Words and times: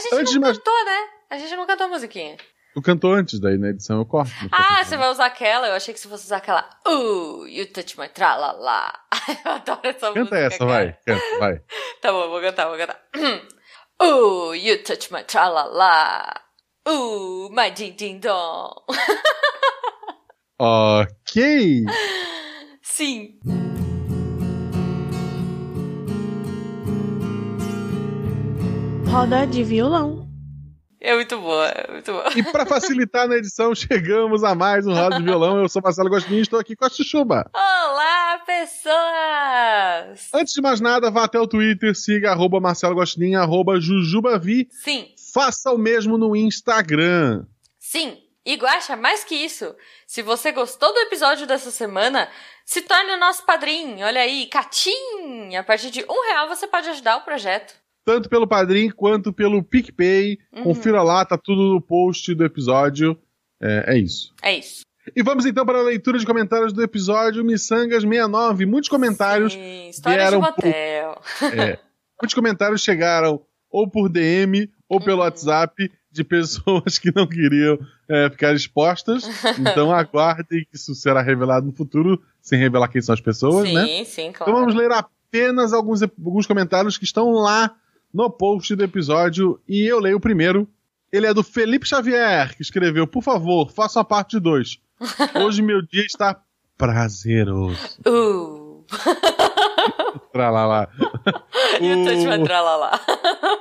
gente 0.00 0.14
Antes 0.14 0.24
não 0.24 0.32
de 0.32 0.38
mais- 0.40 0.56
cantou, 0.58 0.84
né? 0.84 0.98
A 1.30 1.38
gente 1.38 1.56
não 1.56 1.66
cantou 1.66 1.86
a 1.86 1.90
musiquinha. 1.90 2.36
Tu 2.74 2.82
cantou 2.82 3.12
antes, 3.12 3.40
daí 3.40 3.58
na 3.58 3.70
edição 3.70 3.98
eu 3.98 4.06
corto. 4.06 4.30
Ah, 4.52 4.84
você 4.84 4.96
vai 4.96 5.08
usar 5.10 5.26
aquela? 5.26 5.66
Eu 5.68 5.74
achei 5.74 5.92
que 5.92 5.98
você 5.98 6.08
fosse 6.08 6.24
usar 6.26 6.36
aquela. 6.36 6.68
Uh, 6.86 7.44
you 7.48 7.66
touch 7.72 7.98
my 7.98 8.08
tralala. 8.08 8.92
Eu 9.44 9.52
adoro 9.52 9.80
essa 9.84 10.06
música. 10.10 10.24
Canta 10.24 10.36
essa, 10.38 10.58
cara. 10.58 10.70
vai. 10.70 10.98
Canta, 11.06 11.38
vai. 11.40 11.62
Tá 12.00 12.12
bom, 12.12 12.28
vou 12.28 12.40
cantar, 12.40 12.68
vou 12.68 12.76
cantar. 12.78 13.00
Uh, 14.02 14.54
you 14.54 14.82
touch 14.82 15.12
my 15.12 15.22
tralala. 15.24 16.32
Uh, 16.88 17.50
my 17.50 17.70
ding 17.70 17.92
ding 17.96 18.18
dong. 18.20 18.72
Ok. 20.58 21.84
Sim. 22.82 23.38
Roda 29.10 29.46
de 29.46 29.62
violão. 29.62 30.28
É 31.00 31.14
muito 31.14 31.38
boa, 31.40 31.66
é 31.68 31.90
muito 31.92 32.12
boa. 32.12 32.28
E 32.36 32.42
pra 32.42 32.66
facilitar 32.66 33.26
na 33.26 33.36
edição, 33.36 33.74
chegamos 33.74 34.44
a 34.44 34.54
mais 34.54 34.86
um 34.86 34.92
Roda 34.92 35.16
de 35.16 35.22
Violão. 35.24 35.60
Eu 35.60 35.68
sou 35.68 35.80
Marcelo 35.82 36.10
Gostinho 36.10 36.38
e 36.38 36.42
estou 36.42 36.58
aqui 36.58 36.76
com 36.76 36.84
a 36.84 36.90
Chuchuba. 36.90 37.50
Olá, 37.54 38.38
pessoas! 38.44 40.28
Antes 40.34 40.52
de 40.52 40.60
mais 40.60 40.80
nada, 40.80 41.10
vá 41.10 41.24
até 41.24 41.40
o 41.40 41.46
Twitter, 41.46 41.94
siga 41.96 42.30
arroba 42.32 42.60
Marcelo 42.60 42.94
Gostinho, 42.94 43.40
arroba 43.40 43.80
Jujubavi. 43.80 44.68
Sim, 44.70 45.08
Faça 45.32 45.70
o 45.72 45.78
mesmo 45.78 46.18
no 46.18 46.34
Instagram. 46.36 47.44
sim. 47.78 48.18
E 48.42 48.54
Guaxa, 48.56 48.96
mais 48.96 49.22
que 49.22 49.34
isso, 49.34 49.76
se 50.06 50.22
você 50.22 50.50
gostou 50.50 50.90
do 50.94 51.00
episódio 51.00 51.46
dessa 51.46 51.70
semana, 51.70 52.26
se 52.64 52.80
torne 52.80 53.12
o 53.12 53.18
nosso 53.20 53.44
padrinho. 53.44 54.04
Olha 54.04 54.22
aí, 54.22 54.46
Catim! 54.46 55.54
A 55.54 55.62
partir 55.62 55.90
de 55.90 56.02
um 56.08 56.26
real 56.26 56.48
você 56.48 56.66
pode 56.66 56.88
ajudar 56.88 57.18
o 57.18 57.20
projeto. 57.20 57.74
Tanto 58.04 58.28
pelo 58.28 58.46
Padrim 58.46 58.90
quanto 58.90 59.32
pelo 59.32 59.62
PicPay. 59.62 60.38
Uhum. 60.52 60.62
Confira 60.64 61.02
lá, 61.02 61.24
tá 61.24 61.36
tudo 61.38 61.74
no 61.74 61.80
post 61.80 62.34
do 62.34 62.44
episódio. 62.44 63.18
É, 63.60 63.94
é 63.94 63.98
isso. 63.98 64.34
É 64.42 64.58
isso. 64.58 64.82
E 65.14 65.22
vamos 65.22 65.46
então 65.46 65.64
para 65.66 65.78
a 65.78 65.82
leitura 65.82 66.18
de 66.18 66.26
comentários 66.26 66.72
do 66.72 66.82
episódio 66.82 67.44
Missangas 67.44 68.02
69. 68.02 68.66
Muitos 68.66 68.88
comentários. 68.88 69.52
Sim, 69.52 69.88
história 69.88 70.18
de 70.18 70.30
vieram 70.30 70.40
motel. 70.40 71.22
É, 71.54 71.78
muitos 72.20 72.34
comentários 72.34 72.80
chegaram 72.82 73.40
ou 73.70 73.88
por 73.88 74.08
DM 74.08 74.70
ou 74.88 75.00
pelo 75.00 75.18
Uhum. 75.18 75.24
WhatsApp 75.24 75.90
de 76.12 76.24
pessoas 76.24 76.98
que 76.98 77.12
não 77.14 77.26
queriam 77.26 77.78
é, 78.08 78.28
ficar 78.30 78.52
expostas. 78.54 79.24
Então 79.58 79.92
aguardem 79.92 80.66
que 80.68 80.76
isso 80.76 80.94
será 80.94 81.22
revelado 81.22 81.66
no 81.66 81.72
futuro, 81.72 82.20
sem 82.40 82.58
revelar 82.58 82.88
quem 82.88 83.00
são 83.00 83.12
as 83.12 83.20
pessoas, 83.20 83.68
sim, 83.68 83.74
né? 83.74 84.04
sim, 84.04 84.26
Então 84.28 84.46
claro. 84.46 84.60
vamos 84.60 84.74
ler 84.74 84.90
apenas 84.92 85.72
alguns, 85.72 86.02
alguns 86.02 86.46
comentários 86.46 86.98
que 86.98 87.04
estão 87.04 87.30
lá 87.30 87.74
no 88.12 88.30
post 88.30 88.74
do 88.74 88.84
episódio. 88.84 89.60
E 89.68 89.82
eu 89.86 89.98
leio 89.98 90.16
o 90.16 90.20
primeiro. 90.20 90.68
Ele 91.12 91.26
é 91.26 91.34
do 91.34 91.42
Felipe 91.42 91.86
Xavier, 91.86 92.54
que 92.56 92.62
escreveu: 92.62 93.06
Por 93.06 93.22
favor, 93.22 93.70
faça 93.70 94.00
a 94.00 94.04
parte 94.04 94.38
2. 94.38 94.78
Hoje 95.44 95.62
meu 95.62 95.82
dia 95.82 96.04
está 96.04 96.40
prazeroso. 96.76 97.98
Uh. 98.06 98.84
Pra 100.32 100.50
lá, 100.50 100.66
lá. 100.66 100.88
E 101.80 101.92
o 101.92 102.44
lá 102.46 102.76
lá. 102.76 103.00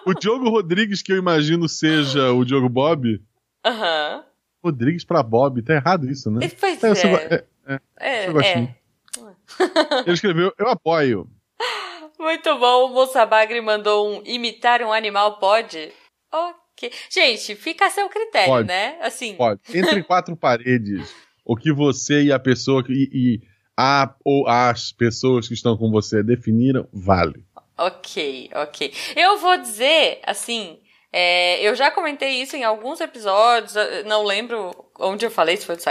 O 0.06 0.14
Diogo 0.14 0.50
Rodrigues, 0.50 1.02
que 1.02 1.12
eu 1.14 1.18
imagino 1.18 1.70
seja 1.70 2.32
o 2.34 2.44
Diogo 2.44 2.68
Bob. 2.68 3.22
Aham. 3.66 4.24
Rodrigues 4.64 5.06
pra 5.06 5.24
Bob, 5.24 5.62
tá 5.62 5.74
errado 5.76 6.10
isso, 6.10 6.30
né? 6.30 6.50
Pois 6.60 6.84
É, 6.84 6.90
eu 6.90 6.94
é. 6.94 7.14
é, 7.14 7.46
é, 7.68 7.80
É, 8.00 8.28
eu 8.30 8.42
é. 8.42 8.56
muito. 8.58 8.76
Ele 10.06 10.14
escreveu: 10.14 10.54
Eu 10.58 10.68
apoio. 10.68 11.30
Muito 12.20 12.58
bom. 12.60 12.86
O 12.86 12.90
Moça 12.94 13.26
Bagre 13.26 13.62
mandou 13.62 14.08
um 14.10 14.22
imitar 14.26 14.82
um 14.82 14.92
animal 14.92 15.40
pode? 15.40 15.92
Ok. 16.32 16.92
Gente, 17.10 17.56
fica 17.56 17.86
a 17.86 17.90
seu 17.90 18.08
critério, 18.10 18.50
Pode. 18.50 18.68
né? 18.68 18.98
Assim. 19.02 19.36
Pode. 19.36 19.62
Entre 19.74 20.04
quatro 20.04 20.36
paredes, 20.36 21.14
o 21.46 21.56
que 21.56 21.72
você 21.72 22.24
e 22.24 22.32
a 22.32 22.40
pessoa 22.40 22.84
que- 22.84 23.10
e, 23.14 23.42
a 23.78 24.14
ou 24.26 24.48
as 24.48 24.92
pessoas 24.92 25.48
que 25.48 25.54
estão 25.54 25.78
com 25.78 25.90
você 25.90 26.22
definiram, 26.22 26.88
vale. 26.94 27.44
Ok, 27.78 28.50
ok. 28.54 28.94
Eu 29.16 29.38
vou 29.38 29.58
dizer, 29.58 30.20
assim, 30.26 30.78
é, 31.14 31.62
eu 31.66 31.74
já 31.76 31.90
comentei 31.90 32.42
isso 32.42 32.58
em 32.58 32.64
alguns 32.66 33.00
episódios, 33.00 33.74
não 34.06 34.24
lembro 34.26 34.76
onde 35.00 35.26
eu 35.26 35.32
falei, 35.32 35.56
se 35.56 35.66
foi 35.66 35.76
do 35.78 35.82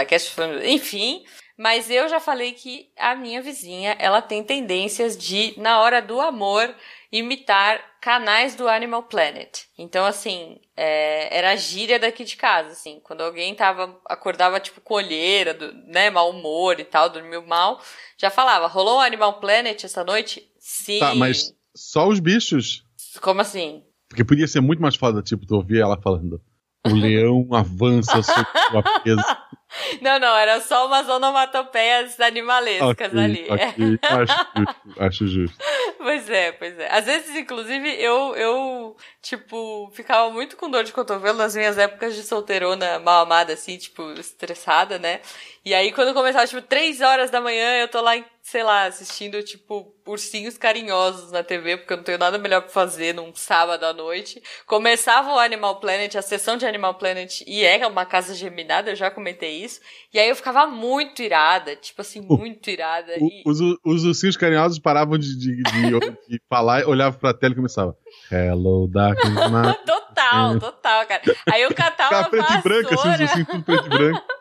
no- 0.47 0.63
enfim, 0.63 1.23
mas 1.59 1.89
eu 1.89 2.07
já 2.07 2.21
falei 2.21 2.53
que 2.53 2.87
a 2.97 3.13
minha 3.17 3.41
vizinha, 3.41 3.93
ela 3.99 4.21
tem 4.21 4.41
tendências 4.41 5.17
de, 5.17 5.53
na 5.59 5.81
hora 5.81 6.01
do 6.01 6.21
amor, 6.21 6.73
imitar 7.11 7.81
canais 7.99 8.55
do 8.55 8.65
Animal 8.65 9.03
Planet. 9.03 9.65
Então, 9.77 10.05
assim, 10.05 10.57
é, 10.77 11.37
era 11.37 11.51
a 11.51 11.55
gíria 11.57 11.99
daqui 11.99 12.23
de 12.23 12.37
casa, 12.37 12.69
assim, 12.69 13.01
quando 13.03 13.19
alguém 13.19 13.53
tava, 13.55 13.99
acordava, 14.05 14.57
tipo, 14.61 14.79
com 14.79 14.93
olheira, 14.93 15.53
do, 15.53 15.73
né, 15.85 16.09
mau 16.09 16.29
humor 16.29 16.79
e 16.79 16.85
tal, 16.85 17.09
dormiu 17.09 17.45
mal, 17.45 17.81
já 18.17 18.29
falava, 18.29 18.67
rolou 18.67 18.99
um 18.99 19.01
Animal 19.01 19.41
Planet 19.41 19.83
essa 19.83 20.01
noite? 20.01 20.49
Sim. 20.57 20.99
Tá, 20.99 21.13
mas 21.13 21.53
só 21.75 22.07
os 22.07 22.21
bichos. 22.21 22.85
Como 23.19 23.41
assim? 23.41 23.83
Porque 24.07 24.23
podia 24.23 24.47
ser 24.47 24.61
muito 24.61 24.81
mais 24.81 24.95
foda, 24.95 25.21
tipo, 25.21 25.45
tu 25.45 25.55
ouvir 25.55 25.81
ela 25.81 26.01
falando. 26.01 26.41
O 26.87 26.95
leão 26.95 27.49
avança 27.51 28.23
sobre 28.23 28.47
sua 28.71 29.01
presa. 29.01 29.37
Não, 30.01 30.19
não, 30.19 30.35
era 30.35 30.59
só 30.61 30.87
umas 30.87 31.07
onomatopeias 31.07 32.19
animalescas 32.19 33.13
Ok, 33.13 33.19
ali. 33.23 33.47
ok, 33.49 33.99
acho 34.09 34.35
justo. 34.57 34.99
Acho 34.99 35.27
justo. 35.27 35.57
Pois 35.99 36.29
é, 36.29 36.51
pois 36.53 36.79
é. 36.79 36.87
Às 36.95 37.05
vezes, 37.05 37.35
inclusive, 37.35 37.89
eu, 38.01 38.33
eu, 38.35 38.95
tipo, 39.21 39.91
ficava 39.93 40.31
muito 40.31 40.55
com 40.55 40.69
dor 40.71 40.83
de 40.85 40.93
cotovelo 40.93 41.37
nas 41.37 41.53
minhas 41.55 41.77
épocas 41.77 42.15
de 42.15 42.23
solteirona 42.23 42.99
mal 42.99 43.23
amada, 43.23 43.51
assim, 43.53 43.77
tipo, 43.77 44.09
estressada, 44.13 44.97
né? 44.97 45.19
E 45.65 45.73
aí, 45.73 45.91
quando 45.91 46.13
começava, 46.13 46.47
tipo, 46.47 46.61
três 46.61 47.01
horas 47.01 47.29
da 47.29 47.41
manhã, 47.41 47.79
eu 47.81 47.87
tô 47.87 48.01
lá, 48.01 48.13
sei 48.41 48.63
lá, 48.63 48.85
assistindo, 48.85 49.43
tipo, 49.43 49.93
ursinhos 50.07 50.57
carinhosos 50.57 51.31
na 51.31 51.43
TV, 51.43 51.77
porque 51.77 51.93
eu 51.93 51.97
não 51.97 52.03
tenho 52.03 52.17
nada 52.17 52.37
melhor 52.37 52.61
pra 52.61 52.69
fazer 52.71 53.13
num 53.13 53.35
sábado 53.35 53.83
à 53.85 53.93
noite. 53.93 54.41
Começava 54.65 55.33
o 55.33 55.37
Animal 55.39 55.79
Planet, 55.79 56.15
a 56.15 56.21
sessão 56.21 56.55
de 56.57 56.65
Animal 56.65 56.95
Planet, 56.95 57.41
e 57.45 57.63
é 57.65 57.85
uma 57.85 58.05
casa 58.05 58.33
geminada, 58.33 58.89
eu 58.91 58.95
já 58.95 59.11
comentei 59.11 59.61
isso. 59.63 59.81
E 60.13 60.17
aí 60.19 60.29
eu 60.29 60.35
ficava 60.35 60.65
muito 60.65 61.21
irada, 61.21 61.75
tipo 61.75 62.01
assim, 62.01 62.21
muito 62.21 62.69
irada. 62.69 63.13
E... 63.17 63.43
O- 63.45 63.49
Os, 63.51 63.59
os 63.83 64.03
ursinhos 64.05 64.37
carinhosos 64.37 64.79
paravam 64.79 65.17
de, 65.17 65.37
de, 65.37 65.61
de- 65.61 65.99
de 66.29 66.41
falar, 66.49 66.87
olhavam 66.87 67.19
pra 67.19 67.33
tela 67.33 67.53
e 67.53 67.57
começavam. 67.57 67.95
Hello, 68.31 68.87
darkness, 68.87 69.35
Total, 69.85 70.59
total, 70.59 71.05
cara. 71.05 71.21
Aí 71.51 71.61
eu 71.61 71.73
catava 71.73 72.25
Ficava 72.25 72.25
a 72.25 72.29
preto 72.29 72.59
e 72.59 72.61
branco, 72.63 72.93
assim, 72.93 73.09
os 73.09 73.19
ursinhos 73.21 73.47
tudo 73.47 73.63
preto 73.63 73.85
e 73.85 73.89
branco. 73.89 74.21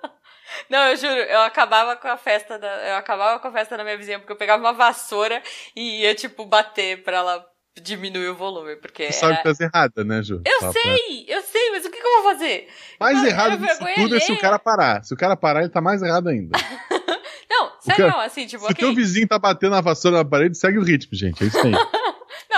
Não, 0.70 0.88
eu 0.88 0.96
juro, 0.96 1.14
eu 1.14 1.40
acabava 1.42 1.96
com 1.96 2.08
a 2.08 2.16
festa 2.16 2.58
da, 2.58 2.68
eu 2.90 2.96
acabava 2.96 3.38
com 3.38 3.48
a 3.48 3.52
festa 3.52 3.76
da 3.76 3.84
minha 3.84 3.96
vizinha, 3.96 4.18
porque 4.18 4.32
eu 4.32 4.36
pegava 4.36 4.62
uma 4.62 4.72
vassoura 4.72 5.42
e 5.74 6.02
ia, 6.02 6.14
tipo, 6.14 6.44
bater 6.44 7.02
pra 7.02 7.18
ela 7.18 7.46
diminuir 7.80 8.28
o 8.28 8.34
volume, 8.34 8.76
porque 8.76 9.12
sabe 9.12 9.34
era... 9.34 9.42
que 9.42 9.56
tá 9.56 9.64
errada, 9.64 10.04
né, 10.04 10.20
Ju? 10.22 10.42
Eu 10.44 10.60
Só 10.60 10.72
pra- 10.72 10.82
sei, 10.82 11.24
eu 11.28 11.40
sei, 11.42 11.70
mas 11.70 11.84
o 11.86 11.90
que, 11.90 12.00
que 12.00 12.06
eu 12.06 12.22
vou 12.22 12.32
fazer? 12.32 12.68
Mais 12.98 13.24
errado 13.24 13.56
disso 13.56 13.84
tudo 13.94 14.16
é 14.16 14.20
se 14.20 14.32
o 14.32 14.38
cara 14.38 14.58
parar. 14.58 15.04
Se 15.04 15.14
o 15.14 15.16
cara 15.16 15.36
parar, 15.36 15.60
ele 15.60 15.68
tá 15.70 15.80
mais 15.80 16.02
errado 16.02 16.28
ainda. 16.28 16.58
Não, 17.50 17.70
sério, 17.80 18.04
cara- 18.04 18.12
não, 18.12 18.20
assim, 18.20 18.46
tipo, 18.46 18.62
Se 18.64 18.68
o 18.68 18.72
ok. 18.72 18.84
teu 18.84 18.94
vizinho 18.94 19.26
tá 19.26 19.38
batendo 19.38 19.74
a 19.74 19.80
vassoura 19.80 20.18
na 20.18 20.24
parede, 20.24 20.56
segue 20.58 20.76
o 20.78 20.82
ritmo, 20.84 21.16
gente. 21.16 21.42
É 21.42 21.46
isso 21.46 21.58
aí. 21.58 21.72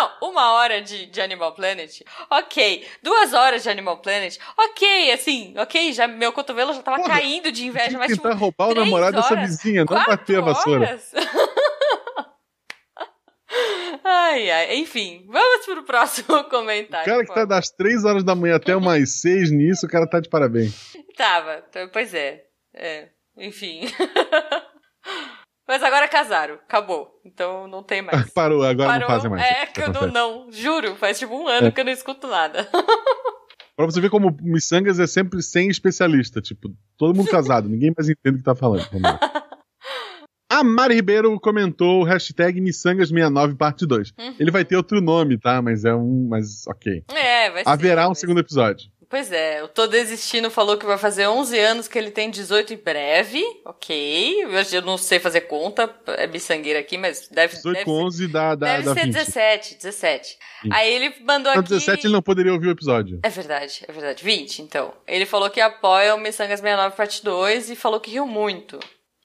Não, 0.01 0.31
uma 0.31 0.53
hora 0.55 0.81
de, 0.81 1.05
de 1.07 1.21
Animal 1.21 1.53
Planet, 1.53 2.01
ok. 2.31 2.87
Duas 3.03 3.35
horas 3.35 3.63
de 3.63 3.69
Animal 3.69 3.99
Planet, 3.99 4.39
ok, 4.57 5.13
assim, 5.13 5.53
ok, 5.59 5.93
já, 5.93 6.09
meu 6.09 6.33
cotovelo 6.33 6.73
já 6.73 6.81
tava 6.81 6.97
Porra, 6.97 7.11
caindo 7.11 7.53
de 7.53 7.67
inveja, 7.67 7.99
mas 7.99 8.13
tipo, 8.13 8.23
Tentar 8.23 8.37
roubar 8.37 8.69
o 8.69 8.73
três 8.73 8.87
namorado 8.87 9.17
dessa 9.17 9.37
vizinha, 9.37 9.85
não 9.85 10.05
bater 10.05 10.39
a 10.39 10.41
vassoura. 10.41 10.99
ai, 14.03 14.51
ai, 14.51 14.77
enfim, 14.77 15.27
vamos 15.29 15.67
pro 15.67 15.83
próximo 15.83 16.35
O 16.41 16.45
comentário. 16.45 17.05
cara 17.05 17.21
que 17.21 17.27
por 17.27 17.35
tá 17.35 17.45
das 17.45 17.69
3 17.71 18.03
horas 18.07 18.25
da 18.25 18.35
manhã 18.35 18.57
até 18.57 18.75
umas 18.75 19.17
6 19.21 19.51
nisso, 19.51 19.85
o 19.85 19.89
cara 19.89 20.09
tá 20.09 20.19
de 20.19 20.31
parabéns. 20.31 20.97
Tava, 21.15 21.63
pois 21.93 22.15
é. 22.15 22.47
É, 22.73 23.09
enfim. 23.37 23.83
Mas 25.71 25.85
agora 25.85 26.09
casaram, 26.09 26.55
acabou. 26.55 27.21
Então 27.25 27.69
não 27.69 27.81
tem 27.81 28.03
mais. 28.03 28.29
Parou, 28.35 28.65
agora 28.65 28.89
Parou. 28.89 29.09
não 29.09 29.15
fazem 29.15 29.31
mais. 29.31 29.41
É 29.41 29.67
que 29.67 29.81
eu 29.81 29.93
não, 29.93 30.09
não, 30.09 30.51
juro, 30.51 30.97
faz 30.97 31.17
tipo 31.17 31.33
um 31.33 31.47
ano 31.47 31.69
É. 31.69 31.71
que 31.71 31.81
eu 31.81 31.85
não 31.85 31.93
escuto 31.93 32.27
nada. 32.27 32.69
Pra 33.77 33.87
você 33.87 34.01
ver 34.01 34.11
como 34.11 34.37
Missangas 34.43 34.99
é 34.99 35.07
sempre 35.07 35.41
sem 35.41 35.69
especialista. 35.69 36.41
Tipo, 36.41 36.71
todo 36.99 37.15
mundo 37.17 37.31
casado, 37.31 37.69
ninguém 37.71 37.95
mais 37.97 38.09
entende 38.09 38.35
o 38.35 38.39
que 38.39 38.45
tá 38.45 38.57
falando. 38.57 38.85
A 40.51 40.65
Mari 40.65 40.97
Ribeiro 40.97 41.39
comentou 41.39 42.01
o 42.01 42.05
hashtag 42.05 42.61
Missangas69 42.61 43.57
parte 43.57 43.87
2. 43.87 44.13
Uhum. 44.19 44.35
Ele 44.41 44.51
vai 44.51 44.65
ter 44.65 44.75
outro 44.77 45.01
nome, 45.01 45.39
tá? 45.39 45.63
Mas 45.63 45.85
é 45.85 45.95
um. 45.95 46.27
Mas 46.29 46.67
ok. 46.67 47.05
É, 47.15 47.49
vai 47.49 47.63
ser. 47.63 47.71
Haverá 47.71 48.07
um 48.07 48.07
vai 48.09 48.15
segundo 48.17 48.41
episódio. 48.41 48.91
Ser. 49.11 49.17
Pois 49.21 49.33
é, 49.33 49.63
o 49.63 49.69
Tô 49.69 49.87
Desistindo 49.87 50.51
falou 50.51 50.79
que 50.79 50.87
vai 50.87 50.97
fazer 50.97 51.27
11 51.27 51.59
anos, 51.59 51.89
que 51.89 51.99
ele 51.99 52.11
tem 52.11 52.31
18 52.31 52.75
em 52.75 52.77
breve. 52.77 53.43
Ok. 53.65 54.45
Eu 54.73 54.83
não 54.83 54.97
sei 54.97 55.19
fazer 55.19 55.43
conta, 55.43 55.93
é 56.17 56.27
miçangueira 56.27 56.79
aqui, 56.79 56.97
mas 56.97 57.29
deve, 57.29 57.57
18 57.57 57.75
deve 57.75 57.85
com 57.85 58.05
11 58.05 58.29
dá, 58.29 58.55
dá, 58.55 58.77
Deve 58.77 58.85
dá 58.85 58.95
ser 58.95 59.05
20. 59.07 59.13
17, 59.13 59.75
17. 59.77 60.39
Aí 60.71 60.93
ele 60.93 61.15
mandou 61.25 61.51
aqui... 61.53 61.69
17 61.69 62.07
ele 62.07 62.13
não 62.13 62.23
poderia 62.23 62.53
ouvir 62.53 62.69
o 62.69 62.71
episódio. 62.71 63.19
É 63.23 63.29
verdade, 63.29 63.85
é 63.87 63.93
verdade. 63.93 64.23
20, 64.23 64.63
então. 64.63 64.93
Ele 65.07 65.27
falou 65.27 65.51
que 65.51 65.61
apoia 65.61 66.15
o 66.15 66.21
Missangas 66.21 66.61
69 66.61 66.97
parte 66.97 67.25
2 67.25 67.71
e 67.71 67.77
falou 67.77 68.01
que 68.01 68.11
riu 68.11 68.27
muito. 68.27 68.79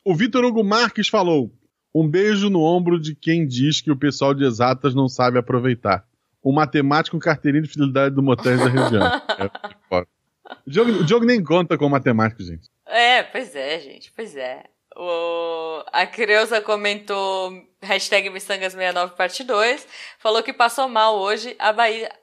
O 0.04 0.16
Vitor 0.16 0.44
Hugo 0.46 0.64
Marques 0.64 1.08
falou: 1.08 1.52
Um 1.94 2.08
beijo 2.08 2.50
no 2.50 2.62
ombro 2.62 3.00
de 3.00 3.16
quem 3.16 3.46
diz 3.46 3.81
que 3.81 3.92
o 3.92 3.98
pessoal 3.98 4.34
de 4.34 4.46
exatas 4.46 4.94
não 4.94 5.08
sabe 5.08 5.38
aproveitar. 5.38 6.06
Um 6.45 6.53
matemático 6.53 7.18
com 7.18 7.21
carteirinha 7.21 7.63
de 7.63 7.69
fidelidade 7.69 8.13
do 8.13 8.21
Motéis 8.21 8.59
da 8.59 8.69
região. 8.69 9.03
É, 9.38 9.50
foda. 9.89 10.07
o, 10.65 10.69
Diogo, 10.69 11.24
o 11.24 11.25
nem 11.25 11.44
conta 11.44 11.77
com 11.77 11.89
matemático, 11.89 12.44
gente. 12.44 12.69
É, 12.86 13.24
pois 13.24 13.56
é, 13.56 13.80
gente, 13.80 14.12
pois 14.15 14.36
é. 14.36 14.63
O... 14.95 15.83
A 15.92 16.06
Creuza 16.06 16.62
comentou 16.62 17.51
hashtag 17.81 18.30
Missangas69 18.30 19.12
parte 19.12 19.44
2, 19.44 19.86
falou 20.19 20.42
que 20.42 20.53
passou 20.53 20.88
mal 20.88 21.18
hoje, 21.18 21.56
a, 21.59 21.74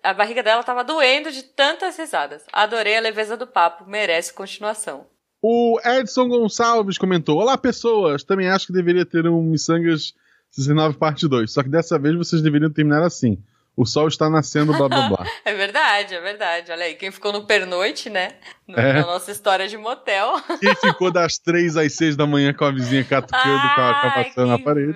a 0.02 0.14
barriga 0.14 0.42
dela 0.42 0.62
tava 0.62 0.84
doendo 0.84 1.30
de 1.30 1.42
tantas 1.42 1.98
risadas. 1.98 2.44
Adorei 2.52 2.96
a 2.96 3.00
leveza 3.00 3.36
do 3.36 3.46
papo, 3.46 3.84
merece 3.86 4.32
continuação. 4.32 5.06
O 5.42 5.80
Edson 5.84 6.28
Gonçalves 6.28 6.96
comentou: 6.96 7.40
Olá, 7.40 7.58
pessoas. 7.58 8.22
Também 8.22 8.48
acho 8.48 8.68
que 8.68 8.72
deveria 8.72 9.04
ter 9.04 9.26
um 9.26 9.42
Missangas 9.42 10.14
19 10.56 10.96
parte 10.96 11.26
2. 11.26 11.50
Só 11.50 11.64
que 11.64 11.68
dessa 11.68 11.98
vez 11.98 12.14
vocês 12.14 12.40
deveriam 12.40 12.70
terminar 12.70 13.02
assim. 13.02 13.42
O 13.74 13.86
sol 13.86 14.06
está 14.08 14.28
nascendo, 14.28 14.72
blá 14.76 14.86
blá 14.88 15.08
blá. 15.08 15.26
É 15.46 15.54
verdade, 15.54 16.14
é 16.14 16.20
verdade. 16.20 16.70
Olha 16.70 16.84
aí, 16.84 16.94
quem 16.94 17.10
ficou 17.10 17.32
no 17.32 17.46
pernoite, 17.46 18.10
né? 18.10 18.32
No- 18.68 18.78
É. 18.78 18.92
Na 18.94 19.00
nossa 19.06 19.30
história 19.32 19.66
de 19.66 19.76
motel. 19.78 20.40
Quem 20.60 20.74
ficou 20.76 21.10
das 21.10 21.38
3 21.38 21.76
às 21.76 21.94
6 21.96 22.14
da 22.14 22.26
manhã 22.26 22.52
com 22.52 22.64
a 22.66 22.70
vizinha 22.70 23.02
catucando 23.02 23.74
com 23.74 23.80
a, 23.80 24.12
maçã 24.16 24.44
na 24.46 24.58
parede. 24.58 24.92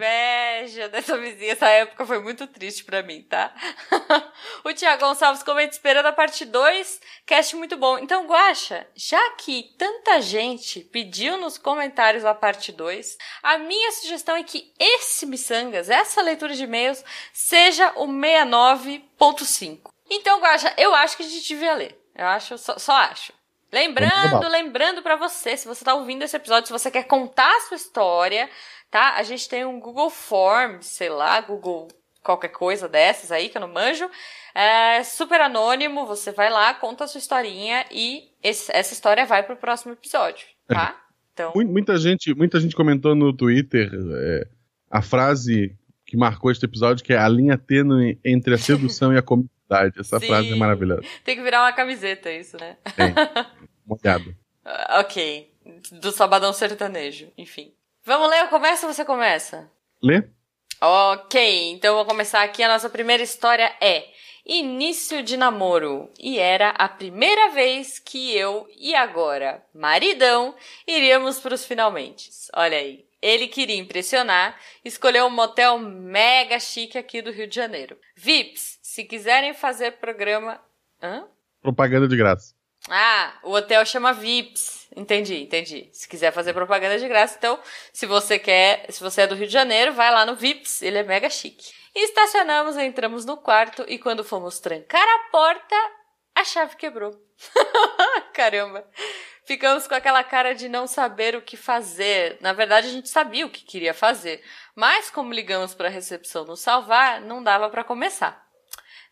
Inveja 0.76 0.88
dessa 0.88 1.16
vizinha. 1.16 1.52
Essa 1.52 1.68
época 1.68 2.06
foi 2.06 2.20
muito 2.20 2.46
triste 2.46 2.84
pra 2.84 3.02
mim, 3.02 3.22
tá? 3.22 3.52
o 4.64 4.72
Tiago 4.72 5.06
Gonçalves 5.06 5.42
comenta 5.42 5.72
esperando 5.72 6.06
a 6.06 6.12
parte 6.12 6.44
2. 6.44 7.00
Cast 7.24 7.56
muito 7.56 7.76
bom. 7.76 7.98
Então, 7.98 8.26
Guaxa, 8.26 8.86
já 8.94 9.30
que 9.32 9.74
tanta 9.78 10.20
gente 10.20 10.80
pediu 10.80 11.36
nos 11.38 11.58
comentários 11.58 12.24
a 12.24 12.34
parte 12.34 12.70
2, 12.70 13.16
a 13.42 13.58
minha 13.58 13.92
sugestão 13.92 14.36
é 14.36 14.42
que 14.42 14.72
esse 14.78 15.26
Missangas, 15.26 15.90
essa 15.90 16.22
leitura 16.22 16.54
de 16.54 16.64
e-mails, 16.64 17.04
seja 17.32 17.92
o 17.96 18.06
69.5. 18.06 19.90
Então, 20.08 20.40
Guaxa, 20.40 20.72
eu 20.76 20.94
acho 20.94 21.16
que 21.16 21.22
a 21.22 21.28
gente 21.28 21.48
devia 21.48 21.74
ler. 21.74 22.00
Eu 22.14 22.26
acho, 22.26 22.56
só, 22.58 22.78
só 22.78 22.92
acho. 22.92 23.32
Lembrando, 23.72 24.48
lembrando 24.48 25.02
pra 25.02 25.16
você, 25.16 25.56
se 25.56 25.66
você 25.66 25.84
tá 25.84 25.92
ouvindo 25.94 26.22
esse 26.22 26.36
episódio, 26.36 26.66
se 26.66 26.72
você 26.72 26.90
quer 26.90 27.02
contar 27.02 27.50
a 27.50 27.60
sua 27.62 27.76
história, 27.76 28.48
tá? 28.96 29.14
A 29.16 29.22
gente 29.22 29.48
tem 29.48 29.64
um 29.64 29.78
Google 29.80 30.08
Forms, 30.10 30.86
sei 30.86 31.08
lá, 31.10 31.40
Google 31.40 31.88
qualquer 32.22 32.48
coisa 32.48 32.88
dessas 32.88 33.30
aí 33.30 33.48
que 33.48 33.56
eu 33.56 33.60
não 33.60 33.68
manjo. 33.72 34.08
É 34.54 35.02
super 35.04 35.40
anônimo, 35.40 36.06
você 36.06 36.32
vai 36.32 36.50
lá, 36.50 36.72
conta 36.74 37.04
a 37.04 37.06
sua 37.06 37.18
historinha 37.18 37.84
e 37.90 38.30
esse- 38.42 38.72
essa 38.74 38.92
história 38.94 39.24
vai 39.26 39.42
pro 39.42 39.56
próximo 39.56 39.92
episódio, 39.92 40.46
tá? 40.66 41.00
Então, 41.32 41.52
Mu- 41.54 41.64
Muita 41.66 41.98
gente, 41.98 42.34
muita 42.34 42.58
gente 42.58 42.74
comentou 42.74 43.14
no 43.14 43.32
Twitter 43.32 43.90
é, 43.92 44.46
a 44.90 45.02
frase 45.02 45.76
que 46.06 46.16
marcou 46.16 46.50
este 46.50 46.64
episódio, 46.64 47.04
que 47.04 47.12
é 47.12 47.18
a 47.18 47.28
linha 47.28 47.58
tênue 47.58 48.18
entre 48.24 48.54
a 48.54 48.58
sedução 48.58 49.12
e 49.12 49.18
a 49.18 49.22
comicidade. 49.22 50.00
Essa 50.00 50.18
Sim. 50.18 50.26
frase 50.28 50.52
é 50.52 50.54
maravilhosa. 50.56 51.02
tem 51.24 51.36
que 51.36 51.42
virar 51.42 51.62
uma 51.64 51.72
camiseta 51.72 52.32
isso, 52.32 52.56
né? 52.56 52.76
Tem. 52.96 53.12
Molhado. 53.84 54.34
Ok. 54.98 55.52
Do 55.92 56.10
Sabadão 56.10 56.52
Sertanejo, 56.52 57.28
enfim. 57.38 57.72
Vamos 58.06 58.30
ler, 58.30 58.42
eu 58.42 58.48
começo 58.48 58.86
ou 58.86 58.94
você 58.94 59.04
começa? 59.04 59.68
Lê? 60.00 60.22
Ok, 60.80 61.72
então 61.72 61.90
eu 61.90 61.96
vou 61.96 62.04
começar 62.04 62.40
aqui. 62.44 62.62
A 62.62 62.68
nossa 62.68 62.88
primeira 62.88 63.20
história 63.20 63.74
é 63.80 64.06
Início 64.46 65.24
de 65.24 65.36
namoro. 65.36 66.08
E 66.16 66.38
era 66.38 66.68
a 66.70 66.88
primeira 66.88 67.50
vez 67.50 67.98
que 67.98 68.32
eu 68.32 68.64
e 68.78 68.94
agora, 68.94 69.60
maridão, 69.74 70.54
iríamos 70.86 71.40
pros 71.40 71.64
finalmente. 71.64 72.30
Olha 72.54 72.78
aí. 72.78 73.04
Ele 73.20 73.48
queria 73.48 73.76
impressionar, 73.76 74.56
escolheu 74.84 75.26
um 75.26 75.30
motel 75.30 75.76
mega 75.80 76.60
chique 76.60 76.96
aqui 76.96 77.20
do 77.20 77.32
Rio 77.32 77.48
de 77.48 77.56
Janeiro. 77.56 77.98
Vips, 78.14 78.78
se 78.82 79.02
quiserem 79.02 79.52
fazer 79.52 79.94
programa. 79.94 80.60
Hã? 81.02 81.26
Propaganda 81.60 82.06
de 82.06 82.16
graça. 82.16 82.54
Ah, 82.88 83.34
o 83.42 83.50
hotel 83.50 83.84
chama 83.84 84.12
Vips. 84.12 84.85
Entendi, 84.96 85.42
entendi. 85.42 85.90
Se 85.92 86.08
quiser 86.08 86.32
fazer 86.32 86.54
propaganda 86.54 86.98
de 86.98 87.06
graça, 87.06 87.36
então, 87.36 87.60
se 87.92 88.06
você 88.06 88.38
quer, 88.38 88.86
se 88.90 89.02
você 89.02 89.22
é 89.22 89.26
do 89.26 89.34
Rio 89.34 89.46
de 89.46 89.52
Janeiro, 89.52 89.92
vai 89.92 90.10
lá 90.10 90.24
no 90.24 90.34
Vips, 90.34 90.80
ele 90.80 90.96
é 90.96 91.02
mega 91.02 91.28
chique. 91.28 91.70
Estacionamos, 91.94 92.78
entramos 92.78 93.26
no 93.26 93.36
quarto 93.36 93.84
e 93.88 93.98
quando 93.98 94.24
fomos 94.24 94.58
trancar 94.58 95.06
a 95.06 95.30
porta, 95.30 95.76
a 96.34 96.44
chave 96.44 96.76
quebrou. 96.76 97.14
Caramba. 98.32 98.88
Ficamos 99.44 99.86
com 99.86 99.94
aquela 99.94 100.24
cara 100.24 100.54
de 100.54 100.68
não 100.68 100.86
saber 100.86 101.36
o 101.36 101.42
que 101.42 101.56
fazer. 101.56 102.38
Na 102.40 102.52
verdade, 102.54 102.88
a 102.88 102.90
gente 102.90 103.08
sabia 103.08 103.46
o 103.46 103.50
que 103.50 103.64
queria 103.64 103.94
fazer, 103.94 104.42
mas 104.74 105.10
como 105.10 105.32
ligamos 105.32 105.74
para 105.74 105.88
a 105.88 105.90
recepção 105.90 106.44
nos 106.44 106.60
salvar, 106.60 107.20
não 107.20 107.42
dava 107.42 107.68
para 107.68 107.84
começar. 107.84 108.44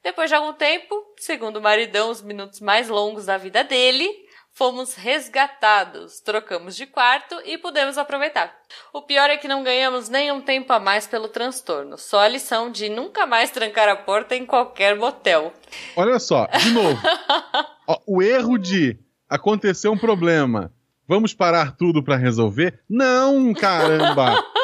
Depois 0.02 0.28
de 0.28 0.34
algum 0.34 0.52
tempo, 0.52 1.14
segundo 1.18 1.58
o 1.58 1.62
maridão, 1.62 2.10
os 2.10 2.20
minutos 2.20 2.60
mais 2.60 2.88
longos 2.88 3.26
da 3.26 3.38
vida 3.38 3.62
dele, 3.62 4.23
fomos 4.54 4.94
resgatados, 4.94 6.20
trocamos 6.20 6.76
de 6.76 6.86
quarto 6.86 7.34
e 7.44 7.58
pudemos 7.58 7.98
aproveitar. 7.98 8.54
O 8.92 9.02
pior 9.02 9.28
é 9.28 9.36
que 9.36 9.48
não 9.48 9.64
ganhamos 9.64 10.08
nenhum 10.08 10.40
tempo 10.40 10.72
a 10.72 10.78
mais 10.78 11.08
pelo 11.08 11.28
transtorno, 11.28 11.98
só 11.98 12.20
a 12.20 12.28
lição 12.28 12.70
de 12.70 12.88
nunca 12.88 13.26
mais 13.26 13.50
trancar 13.50 13.88
a 13.88 13.96
porta 13.96 14.36
em 14.36 14.46
qualquer 14.46 14.96
motel. 14.96 15.52
Olha 15.96 16.20
só, 16.20 16.46
de 16.46 16.70
novo. 16.70 17.00
Ó, 17.86 17.98
o 18.06 18.22
erro 18.22 18.56
de 18.56 18.96
acontecer 19.28 19.88
um 19.88 19.98
problema. 19.98 20.72
Vamos 21.06 21.34
parar 21.34 21.76
tudo 21.76 22.02
pra 22.02 22.16
resolver? 22.16 22.80
Não, 22.88 23.52
caramba! 23.52 24.42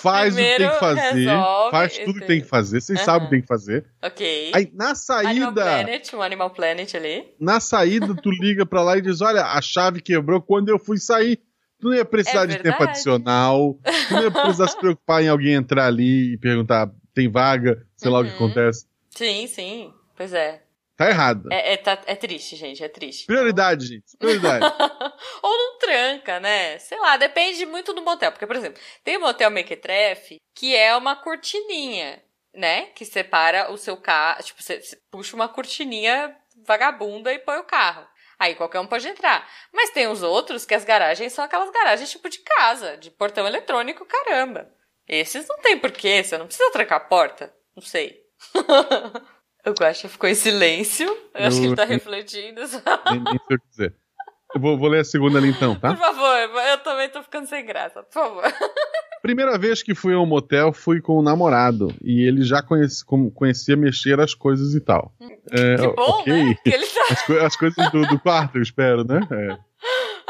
Faz 0.00 0.34
Primeiro 0.34 0.64
o 0.66 0.70
que 0.70 0.78
tem 0.78 0.88
que 0.88 0.94
fazer. 0.94 1.18
resolve 1.26 1.70
faz 1.70 1.98
tudo 1.98 2.20
que 2.20 2.26
tem- 2.26 2.40
que 2.40 2.46
fazer. 2.46 2.80
Vocês 2.80 2.98
Aham. 2.98 3.04
sabem 3.06 3.22
o 3.22 3.24
que 3.24 3.30
tem 3.30 3.40
que 3.42 3.46
fazer. 3.48 3.86
Ok. 4.02 4.50
Aí, 4.54 4.70
na 4.74 4.84
Animal 4.84 4.96
saída, 4.96 5.52
Planet, 5.52 6.14
um 6.14 6.22
Animal 6.22 6.50
Planet 6.50 6.94
ali. 6.94 7.24
na 7.40 7.58
saída, 7.60 8.14
tu 8.14 8.30
liga 8.30 8.64
pra 8.66 8.82
lá 8.82 8.96
e 8.96 9.00
diz: 9.02 9.20
Olha, 9.20 9.44
a 9.44 9.60
chave 9.60 10.00
quebrou 10.00 10.40
quando 10.40 10.68
eu 10.68 10.78
fui 10.78 10.98
sair. 10.98 11.36
Tu 11.80 11.88
não 11.88 11.94
ia 11.94 12.04
precisar 12.04 12.44
É 12.44 12.46
de 12.48 12.58
tempo 12.58 12.82
adicional. 12.82 13.78
Tu 14.08 14.14
não 14.14 14.22
ia 14.24 14.30
precisar 14.30 14.68
se 14.68 14.76
preocupar 14.78 15.22
em 15.22 15.28
alguém 15.28 15.54
entrar 15.54 15.86
ali 15.86 16.32
e 16.34 16.36
perguntar: 16.38 16.90
tem 17.14 17.28
vaga? 17.30 17.84
Sei 17.96 18.10
lá 18.10 18.20
o 18.20 18.24
que 18.24 18.30
Uhum. 18.30 18.34
acontece. 18.36 18.86
Sim, 19.10 19.46
sim. 19.46 19.92
Pois 20.16 20.32
é. 20.32 20.62
Tá 20.98 21.08
errado. 21.08 21.48
É, 21.52 21.74
é, 21.74 21.76
tá- 21.76 22.02
é 22.06 22.16
triste, 22.16 22.56
gente, 22.56 22.82
é 22.82 22.88
triste. 22.88 23.24
Prioridade, 23.26 23.86
gente. 23.86 24.16
Prioridade. 24.18 24.64
Ou 25.40 25.56
não 25.56 25.78
tranca, 25.78 26.40
né? 26.40 26.76
Sei 26.80 26.98
lá, 26.98 27.16
depende 27.16 27.64
muito 27.64 27.94
do 27.94 28.02
motel. 28.02 28.32
Porque, 28.32 28.48
por 28.48 28.56
exemplo, 28.56 28.82
tem 29.04 29.16
o 29.16 29.20
motel 29.20 29.48
Mequetrefe, 29.48 30.40
que 30.52 30.74
é 30.74 30.96
uma 30.96 31.14
cortininha, 31.14 32.20
né? 32.52 32.86
Que 32.96 33.04
separa 33.04 33.70
o 33.70 33.78
seu 33.78 33.96
carro. 33.96 34.42
Tipo, 34.42 34.60
você, 34.60 34.80
você 34.80 34.96
puxa 35.08 35.36
uma 35.36 35.48
cortininha 35.48 36.36
vagabunda 36.66 37.32
e 37.32 37.38
põe 37.38 37.58
o 37.58 37.64
carro. 37.64 38.04
Aí 38.36 38.56
qualquer 38.56 38.80
um 38.80 38.86
pode 38.88 39.06
entrar. 39.06 39.48
Mas 39.72 39.90
tem 39.90 40.08
os 40.08 40.24
outros 40.24 40.66
que 40.66 40.74
as 40.74 40.84
garagens 40.84 41.32
são 41.32 41.44
aquelas 41.44 41.70
garagens 41.70 42.10
tipo 42.10 42.28
de 42.28 42.40
casa, 42.40 42.96
de 42.96 43.08
portão 43.08 43.46
eletrônico, 43.46 44.04
caramba. 44.04 44.68
Esses 45.06 45.46
não 45.46 45.58
tem 45.58 45.78
porquê, 45.78 46.24
você 46.24 46.36
não 46.36 46.46
precisa 46.46 46.72
trancar 46.72 46.98
a 46.98 47.04
porta. 47.04 47.54
Não 47.76 47.82
sei. 47.84 48.20
o 49.70 49.74
Guaxa 49.74 50.08
ficou 50.08 50.28
em 50.28 50.34
silêncio. 50.34 51.06
Eu 51.34 51.46
acho 51.46 51.60
que 51.60 51.66
ele 51.66 51.76
tá 51.76 51.84
Eu- 51.84 51.88
refletindo. 51.88 52.60
nem, 53.10 53.20
nem 53.20 53.38
sei 53.46 53.56
o 53.56 53.60
que 53.60 53.68
dizer. 53.70 53.94
Eu 54.54 54.60
vou, 54.60 54.78
vou 54.78 54.88
ler 54.88 55.00
a 55.00 55.04
segunda 55.04 55.38
ali 55.38 55.48
então, 55.50 55.74
tá? 55.78 55.88
Por 55.94 55.98
favor, 55.98 56.36
eu 56.70 56.78
também 56.78 57.08
tô 57.10 57.22
ficando 57.22 57.46
sem 57.46 57.64
graça, 57.66 58.02
por 58.02 58.12
favor. 58.12 58.42
Primeira 59.20 59.58
vez 59.58 59.82
que 59.82 59.94
fui 59.94 60.14
a 60.14 60.18
um 60.18 60.24
motel, 60.24 60.72
fui 60.72 61.00
com 61.02 61.18
o 61.18 61.22
namorado. 61.22 61.94
E 62.02 62.22
ele 62.26 62.42
já 62.42 62.62
conhece, 62.62 63.04
com- 63.04 63.30
conhecia 63.30 63.76
mexer 63.76 64.18
as 64.20 64.32
coisas 64.34 64.74
e 64.74 64.80
tal. 64.80 65.12
É, 65.50 65.76
Que 65.76 65.86
bom, 65.88 66.02
ok. 66.20 66.32
né? 66.44 66.54
Que 66.64 66.70
ele 66.70 66.86
tá... 66.86 67.06
As, 67.10 67.22
co- 67.26 67.38
as 67.38 67.56
coisas 67.56 67.90
do, 67.90 68.06
do 68.06 68.18
quarto, 68.18 68.56
eu 68.56 68.62
espero, 68.62 69.04
né? 69.04 69.20
É. 69.30 69.58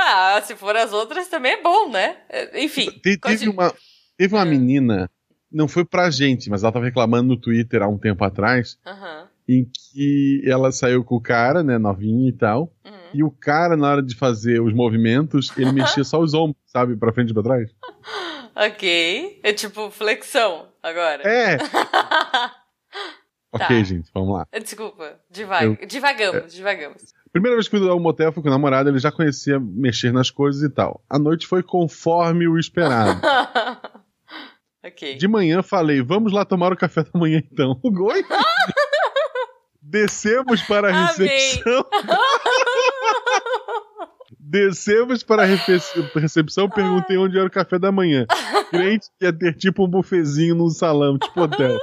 Ah, 0.00 0.40
se 0.42 0.54
for 0.56 0.74
as 0.76 0.92
outras 0.92 1.28
também 1.28 1.52
é 1.54 1.62
bom, 1.62 1.90
né? 1.90 2.18
É, 2.30 2.62
Enfim. 2.64 2.88
Te- 3.02 3.18
teve 3.18 3.48
uma, 3.48 3.74
teve 4.16 4.34
uma 4.34 4.42
É. 4.42 4.44
menina, 4.46 5.10
não 5.52 5.66
foi 5.68 5.84
pra 5.84 6.08
gente, 6.08 6.48
mas 6.48 6.62
ela 6.62 6.72
tava 6.72 6.84
reclamando 6.86 7.28
no 7.28 7.36
Twitter 7.36 7.82
há 7.82 7.88
um 7.88 7.98
tempo 7.98 8.24
atrás, 8.24 8.78
Aham. 8.86 9.27
Em 9.48 9.64
que 9.64 10.42
ela 10.44 10.70
saiu 10.70 11.02
com 11.02 11.16
o 11.16 11.20
cara, 11.20 11.62
né, 11.62 11.78
novinha 11.78 12.28
e 12.28 12.32
tal. 12.32 12.72
Uhum. 12.84 12.92
E 13.14 13.24
o 13.24 13.30
cara, 13.30 13.76
na 13.76 13.88
hora 13.90 14.02
de 14.02 14.14
fazer 14.14 14.60
os 14.60 14.74
movimentos, 14.74 15.50
ele 15.56 15.72
mexia 15.72 16.04
só 16.04 16.20
os 16.20 16.34
ombros, 16.34 16.56
sabe? 16.66 16.96
Pra 16.96 17.12
frente 17.12 17.30
e 17.30 17.34
pra 17.34 17.42
trás. 17.42 17.70
Ok. 18.60 19.38
É 19.44 19.52
tipo 19.52 19.88
flexão 19.88 20.66
agora. 20.82 21.22
É! 21.22 21.58
ok, 23.54 23.66
Tá. 23.68 23.82
gente, 23.84 24.10
vamos 24.12 24.36
lá. 24.36 24.48
Desculpa. 24.52 25.14
Divaga. 25.30 25.86
Divagamos, 25.86 26.52
divagamos. 26.52 27.14
Primeira 27.32 27.56
vez 27.56 27.68
que 27.68 27.78
fui 27.78 27.88
ao 27.88 28.00
motel 28.00 28.32
foi 28.32 28.42
com 28.42 28.48
o 28.48 28.52
namorado, 28.52 28.88
ele 28.88 28.98
já 28.98 29.12
conhecia 29.12 29.60
mexer 29.60 30.12
nas 30.12 30.28
coisas 30.30 30.60
e 30.62 30.68
tal. 30.68 31.00
A 31.08 31.20
noite 31.20 31.46
foi 31.46 31.62
conforme 31.62 32.48
o 32.48 32.58
esperado. 32.58 33.20
ok. 34.84 35.16
De 35.16 35.28
manhã 35.28 35.62
falei, 35.62 36.02
vamos 36.02 36.32
lá 36.32 36.44
tomar 36.44 36.72
o 36.72 36.76
café 36.76 37.04
da 37.04 37.10
manhã 37.14 37.40
então. 37.52 37.78
Oi? 37.84 38.24
Descemos 39.90 40.60
para 40.62 40.88
a 40.90 41.06
recepção. 41.06 41.86
Descemos 44.38 45.22
para 45.22 45.44
a 45.44 45.46
recepção, 45.46 46.68
perguntei 46.68 47.16
onde 47.16 47.38
era 47.38 47.46
o 47.46 47.50
café 47.50 47.78
da 47.78 47.90
manhã. 47.90 48.26
Crente 48.70 49.08
que 49.18 49.24
ia 49.24 49.32
ter 49.32 49.54
tipo 49.54 49.86
um 49.86 49.88
bufezinho 49.88 50.54
num 50.54 50.68
salão, 50.68 51.18
tipo 51.18 51.40
hotel. 51.40 51.78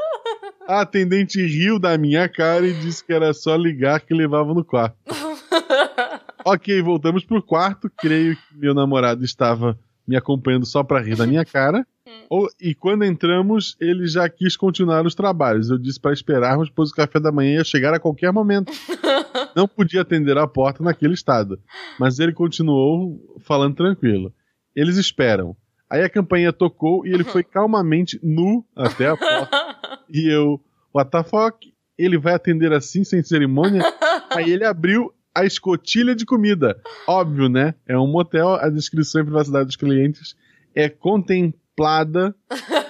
A 0.67 0.81
atendente 0.81 1.41
riu 1.43 1.79
da 1.79 1.97
minha 1.97 2.29
cara 2.29 2.67
e 2.67 2.73
disse 2.73 3.03
que 3.03 3.13
era 3.13 3.33
só 3.33 3.55
ligar 3.55 3.99
que 4.01 4.13
levava 4.13 4.53
no 4.53 4.63
quarto. 4.63 4.95
ok, 6.45 6.81
voltamos 6.83 7.25
pro 7.25 7.41
quarto. 7.41 7.89
Creio 7.97 8.35
que 8.35 8.57
meu 8.57 8.75
namorado 8.75 9.25
estava 9.25 9.77
me 10.07 10.15
acompanhando 10.15 10.65
só 10.65 10.83
pra 10.83 11.01
rir 11.01 11.15
da 11.15 11.25
minha 11.27 11.43
cara. 11.45 11.85
Ou- 12.29 12.49
e 12.61 12.73
quando 12.75 13.03
entramos, 13.03 13.75
ele 13.79 14.07
já 14.07 14.27
quis 14.29 14.55
continuar 14.55 15.05
os 15.05 15.15
trabalhos. 15.15 15.69
Eu 15.69 15.77
disse 15.77 15.99
para 15.99 16.13
esperarmos, 16.13 16.69
pois 16.69 16.91
o 16.91 16.95
café 16.95 17.19
da 17.19 17.31
manhã 17.31 17.55
ia 17.57 17.63
chegar 17.63 17.93
a 17.93 17.99
qualquer 17.99 18.31
momento. 18.31 18.71
Não 19.55 19.67
podia 19.67 20.01
atender 20.01 20.37
a 20.37 20.47
porta 20.47 20.83
naquele 20.83 21.13
estado. 21.13 21.59
Mas 21.99 22.19
ele 22.19 22.33
continuou 22.33 23.19
falando 23.39 23.75
tranquilo. 23.75 24.33
Eles 24.75 24.97
esperam. 24.97 25.55
Aí 25.89 26.03
a 26.03 26.09
campainha 26.09 26.51
tocou 26.51 27.05
e 27.05 27.11
ele 27.13 27.23
foi 27.23 27.43
calmamente 27.43 28.19
nu 28.23 28.65
até 28.75 29.07
a 29.09 29.17
porta. 29.17 29.75
E 30.07 30.31
eu, 30.31 30.61
what 30.93 31.09
the 31.09 31.23
fuck? 31.23 31.73
Ele 31.97 32.15
vai 32.17 32.35
atender 32.35 32.71
assim, 32.71 33.03
sem 33.03 33.23
cerimônia? 33.23 33.81
Aí 34.29 34.51
ele 34.51 34.63
abriu 34.63 35.11
a 35.35 35.45
escotilha 35.45 36.15
de 36.15 36.25
comida. 36.25 36.81
Óbvio, 37.05 37.49
né? 37.49 37.75
É 37.85 37.97
um 37.97 38.07
motel, 38.07 38.53
a 38.53 38.69
descrição 38.69 39.21
e 39.21 39.25
privacidade 39.25 39.65
dos 39.65 39.75
clientes 39.75 40.35
é 40.73 40.87
contemplada. 40.87 42.33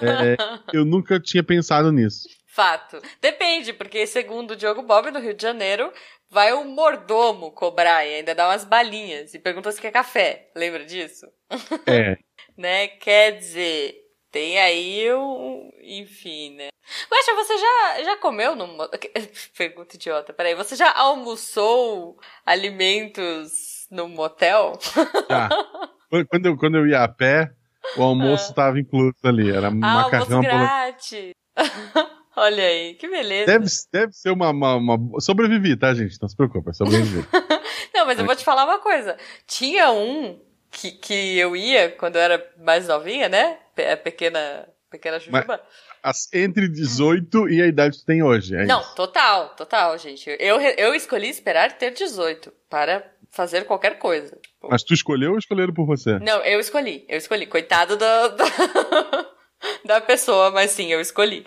É, 0.00 0.36
eu 0.72 0.84
nunca 0.84 1.18
tinha 1.18 1.42
pensado 1.42 1.90
nisso. 1.90 2.28
Fato. 2.46 2.98
Depende, 3.20 3.72
porque 3.72 4.06
segundo 4.06 4.52
o 4.52 4.56
Diogo 4.56 4.82
Bob, 4.82 5.10
no 5.10 5.20
Rio 5.20 5.34
de 5.34 5.42
Janeiro, 5.42 5.92
vai 6.30 6.52
o 6.52 6.64
mordomo 6.64 7.50
cobrar 7.50 8.06
e 8.06 8.14
ainda 8.14 8.34
dá 8.34 8.48
umas 8.48 8.64
balinhas 8.64 9.34
e 9.34 9.38
pergunta 9.38 9.70
se 9.72 9.80
quer 9.80 9.90
café. 9.90 10.50
Lembra 10.56 10.84
disso? 10.84 11.26
É. 11.86 12.16
né? 12.56 12.88
Quer 12.88 13.32
dizer, 13.32 13.94
tem 14.30 14.58
aí 14.58 15.12
um. 15.12 15.70
Enfim, 15.82 16.54
né? 16.56 16.68
Guaxa, 17.10 17.34
você 17.34 17.58
já, 17.58 18.02
já 18.04 18.16
comeu 18.18 18.54
no. 18.54 18.66
Pergunta 19.56 19.96
idiota, 19.96 20.32
peraí. 20.32 20.54
Você 20.54 20.76
já 20.76 20.92
almoçou 20.92 22.18
alimentos 22.44 23.86
no 23.90 24.08
motel? 24.08 24.72
Já. 25.30 25.48
Quando- 26.30 26.46
eu, 26.46 26.56
quando 26.56 26.76
eu 26.78 26.86
ia 26.86 27.02
a 27.02 27.08
pé, 27.08 27.50
o 27.96 28.02
almoço 28.02 28.50
estava 28.50 28.78
incluso 28.78 29.14
ali. 29.24 29.50
Era 29.50 29.68
Ah, 29.68 29.70
macarrão. 29.70 30.40
grátis. 30.40 31.32
Olha 32.36 32.64
aí, 32.64 32.94
que 32.94 33.08
beleza. 33.08 33.46
Deve, 33.46 33.66
deve 33.92 34.12
ser 34.12 34.30
uma, 34.30 34.50
uma, 34.50 34.74
uma- 34.76 35.20
Sobrevivi, 35.20 35.76
tá, 35.76 35.94
gente? 35.94 36.20
Não 36.20 36.28
se 36.28 36.36
preocupe, 36.36 36.68
é 36.70 36.72
sobrevivi. 36.74 37.26
Não, 37.94 38.04
mas 38.06 38.18
eu 38.18 38.26
vou 38.26 38.36
te 38.36 38.44
falar 38.44 38.64
uma 38.64 38.78
coisa. 38.78 39.16
Tinha 39.46 39.90
um 39.90 40.38
que, 40.70 40.90
que 40.92 41.38
eu 41.38 41.56
ia 41.56 41.90
quando 41.92 42.16
eu 42.16 42.22
era 42.22 42.52
mais 42.58 42.86
novinha, 42.86 43.28
né? 43.28 43.58
Pe- 43.74 43.90
A 43.90 43.96
pequena, 43.96 44.68
pequena 44.90 45.18
Jujuba. 45.18 45.54
As- 45.54 45.60
entre 46.32 46.68
18 46.68 47.48
e 47.48 47.62
a 47.62 47.66
idade 47.66 47.96
que 47.96 48.02
tu 48.02 48.06
tem 48.06 48.22
hoje. 48.22 48.54
É 48.56 48.64
Não, 48.66 48.80
isso. 48.80 48.94
total, 48.94 49.50
total, 49.56 49.96
gente. 49.98 50.28
Eu, 50.38 50.60
eu 50.60 50.94
escolhi 50.94 51.28
esperar 51.28 51.72
ter 51.72 51.92
18 51.92 52.52
para 52.70 53.04
fazer 53.30 53.64
qualquer 53.64 53.98
coisa. 53.98 54.38
Mas 54.68 54.82
tu 54.82 54.94
escolheu 54.94 55.32
ou 55.32 55.38
escolheram 55.38 55.72
por 55.74 55.86
você? 55.86 56.18
Não, 56.18 56.38
eu 56.44 56.58
escolhi, 56.60 57.04
eu 57.08 57.18
escolhi. 57.18 57.46
Coitado 57.46 57.96
do, 57.96 58.28
do- 58.28 59.26
da 59.84 60.00
pessoa, 60.00 60.50
mas 60.50 60.70
sim, 60.70 60.92
eu 60.92 61.00
escolhi. 61.00 61.44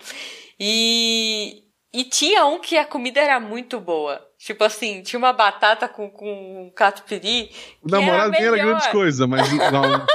E, 0.58 1.64
e 1.92 2.04
tinha 2.04 2.44
um 2.46 2.58
que 2.60 2.76
a 2.76 2.84
comida 2.84 3.20
era 3.20 3.40
muito 3.40 3.80
boa. 3.80 4.24
Tipo 4.38 4.64
assim, 4.64 5.02
tinha 5.02 5.18
uma 5.18 5.32
batata 5.32 5.88
com, 5.88 6.08
com 6.10 6.72
catupiry. 6.74 7.50
O 7.82 7.90
namorado 7.90 8.34
era 8.36 8.50
melhor. 8.52 8.66
grandes 8.66 8.86
coisas, 8.88 9.26
mas 9.28 9.50
não, 9.52 10.06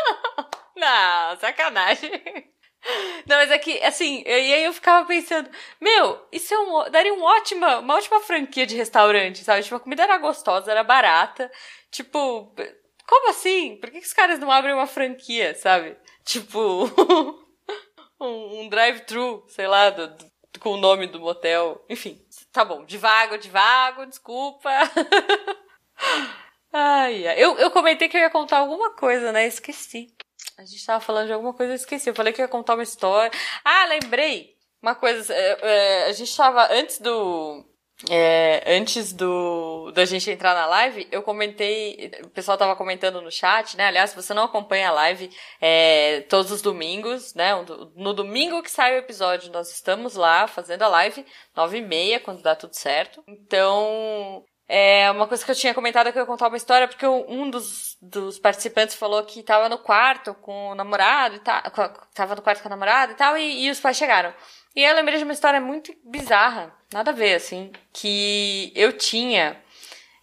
Não, 0.75 1.35
sacanagem. 1.41 2.11
Não, 3.27 3.37
mas 3.37 3.51
é 3.51 3.57
que, 3.57 3.81
assim, 3.83 4.23
eu- 4.25 4.37
e 4.39 4.53
aí 4.53 4.63
eu 4.63 4.73
ficava 4.73 5.05
pensando, 5.07 5.49
meu, 5.81 6.25
isso 6.31 6.53
é 6.53 6.59
um, 6.59 6.89
daria 6.91 7.13
um 7.13 7.23
ótima, 7.23 7.79
uma 7.79 7.95
ótima 7.95 8.19
franquia 8.21 8.65
de 8.65 8.75
restaurante, 8.75 9.43
sabe? 9.43 9.63
Tipo, 9.63 9.75
a 9.75 9.79
comida 9.79 10.03
era 10.03 10.17
gostosa, 10.17 10.71
era 10.71 10.83
barata. 10.83 11.51
Tipo, 11.91 12.53
como 13.07 13.29
assim? 13.29 13.77
Por 13.77 13.89
que, 13.91 13.99
que 13.99 14.05
os 14.07 14.13
caras 14.13 14.39
não 14.39 14.51
abrem 14.51 14.73
uma 14.73 14.87
franquia, 14.87 15.55
sabe? 15.55 15.97
Tipo, 16.23 16.85
um, 18.19 18.61
um 18.61 18.69
drive-thru, 18.69 19.43
sei 19.47 19.67
lá, 19.67 19.89
do- 19.89 20.07
do- 20.15 20.35
com 20.59 20.71
o 20.71 20.77
nome 20.77 21.07
do 21.07 21.19
motel. 21.19 21.83
Enfim, 21.89 22.19
tá 22.51 22.63
bom, 22.63 22.85
devago, 22.85 23.37
devago, 23.37 24.05
desculpa. 24.05 24.69
Ai. 26.71 27.25
Eu, 27.41 27.57
eu 27.57 27.71
comentei 27.71 28.07
que 28.09 28.17
eu 28.17 28.21
ia 28.21 28.29
contar 28.29 28.59
alguma 28.59 28.91
coisa, 28.95 29.31
né? 29.31 29.45
Esqueci. 29.47 30.13
A 30.57 30.63
gente 30.65 30.85
tava 30.85 30.99
falando 30.99 31.27
de 31.27 31.33
alguma 31.33 31.53
coisa, 31.53 31.73
eu 31.73 31.75
esqueci. 31.75 32.09
Eu 32.09 32.15
falei 32.15 32.33
que 32.33 32.41
ia 32.41 32.47
contar 32.47 32.75
uma 32.75 32.83
história. 32.83 33.31
Ah, 33.63 33.85
lembrei! 33.85 34.55
Uma 34.81 34.93
coisa, 34.95 35.33
é, 35.33 35.57
é, 35.61 36.05
a 36.05 36.11
gente 36.11 36.35
tava 36.37 36.71
antes 36.71 36.99
do. 36.99 37.65
é, 38.09 38.63
antes 38.77 39.13
do 39.13 39.91
da 39.93 40.05
gente 40.05 40.29
entrar 40.29 40.53
na 40.53 40.65
live, 40.67 41.07
eu 41.11 41.23
comentei, 41.23 42.11
o 42.23 42.29
pessoal 42.29 42.57
tava 42.57 42.75
comentando 42.75 43.21
no 43.21 43.31
chat, 43.31 43.75
né? 43.77 43.87
Aliás, 43.87 44.11
se 44.11 44.15
você 44.15 44.33
não 44.33 44.43
acompanha 44.43 44.89
a 44.89 44.91
live 44.91 45.29
é, 45.59 46.21
todos 46.29 46.51
os 46.51 46.61
domingos, 46.61 47.33
né? 47.33 47.51
No 47.95 48.13
domingo 48.13 48.61
que 48.61 48.69
sai 48.69 48.95
o 48.95 48.99
episódio, 48.99 49.51
nós 49.51 49.71
estamos 49.71 50.15
lá 50.15 50.47
fazendo 50.47 50.83
a 50.83 50.87
live, 50.87 51.25
nove 51.55 51.79
e 51.79 51.81
meia, 51.81 52.19
quando 52.19 52.43
dá 52.43 52.55
tudo 52.55 52.75
certo. 52.75 53.23
Então, 53.27 54.43
é 54.67 55.11
uma 55.11 55.27
coisa 55.27 55.45
que 55.45 55.51
eu 55.51 55.55
tinha 55.55 55.73
comentado 55.73 56.07
é 56.07 56.11
que 56.11 56.17
eu 56.17 56.21
ia 56.23 56.25
contar 56.25 56.47
uma 56.47 56.57
história, 56.57 56.87
porque 56.87 57.05
um 57.05 57.49
dos, 57.49 57.97
dos 58.01 58.39
participantes 58.39 58.95
falou 58.95 59.23
que 59.23 59.43
tava 59.43 59.69
no 59.69 59.77
quarto 59.77 60.33
com 60.35 60.69
o 60.69 60.75
namorado 60.75 61.35
e 61.35 61.39
tal. 61.39 61.61
Tava 62.13 62.35
no 62.35 62.41
quarto 62.41 62.61
com 62.61 62.67
a 62.67 62.71
namorada 62.71 63.11
e 63.11 63.15
tal, 63.15 63.37
e, 63.37 63.65
e 63.65 63.69
os 63.69 63.79
pais 63.79 63.95
chegaram. 63.95 64.33
E 64.75 64.83
eu 64.83 64.95
lembrei 64.95 65.17
de 65.17 65.23
uma 65.23 65.33
história 65.33 65.61
muito 65.61 65.93
bizarra, 66.03 66.73
nada 66.91 67.11
a 67.11 67.13
ver, 67.13 67.35
assim, 67.35 67.71
que 67.93 68.73
eu 68.75 68.91
tinha 68.91 69.55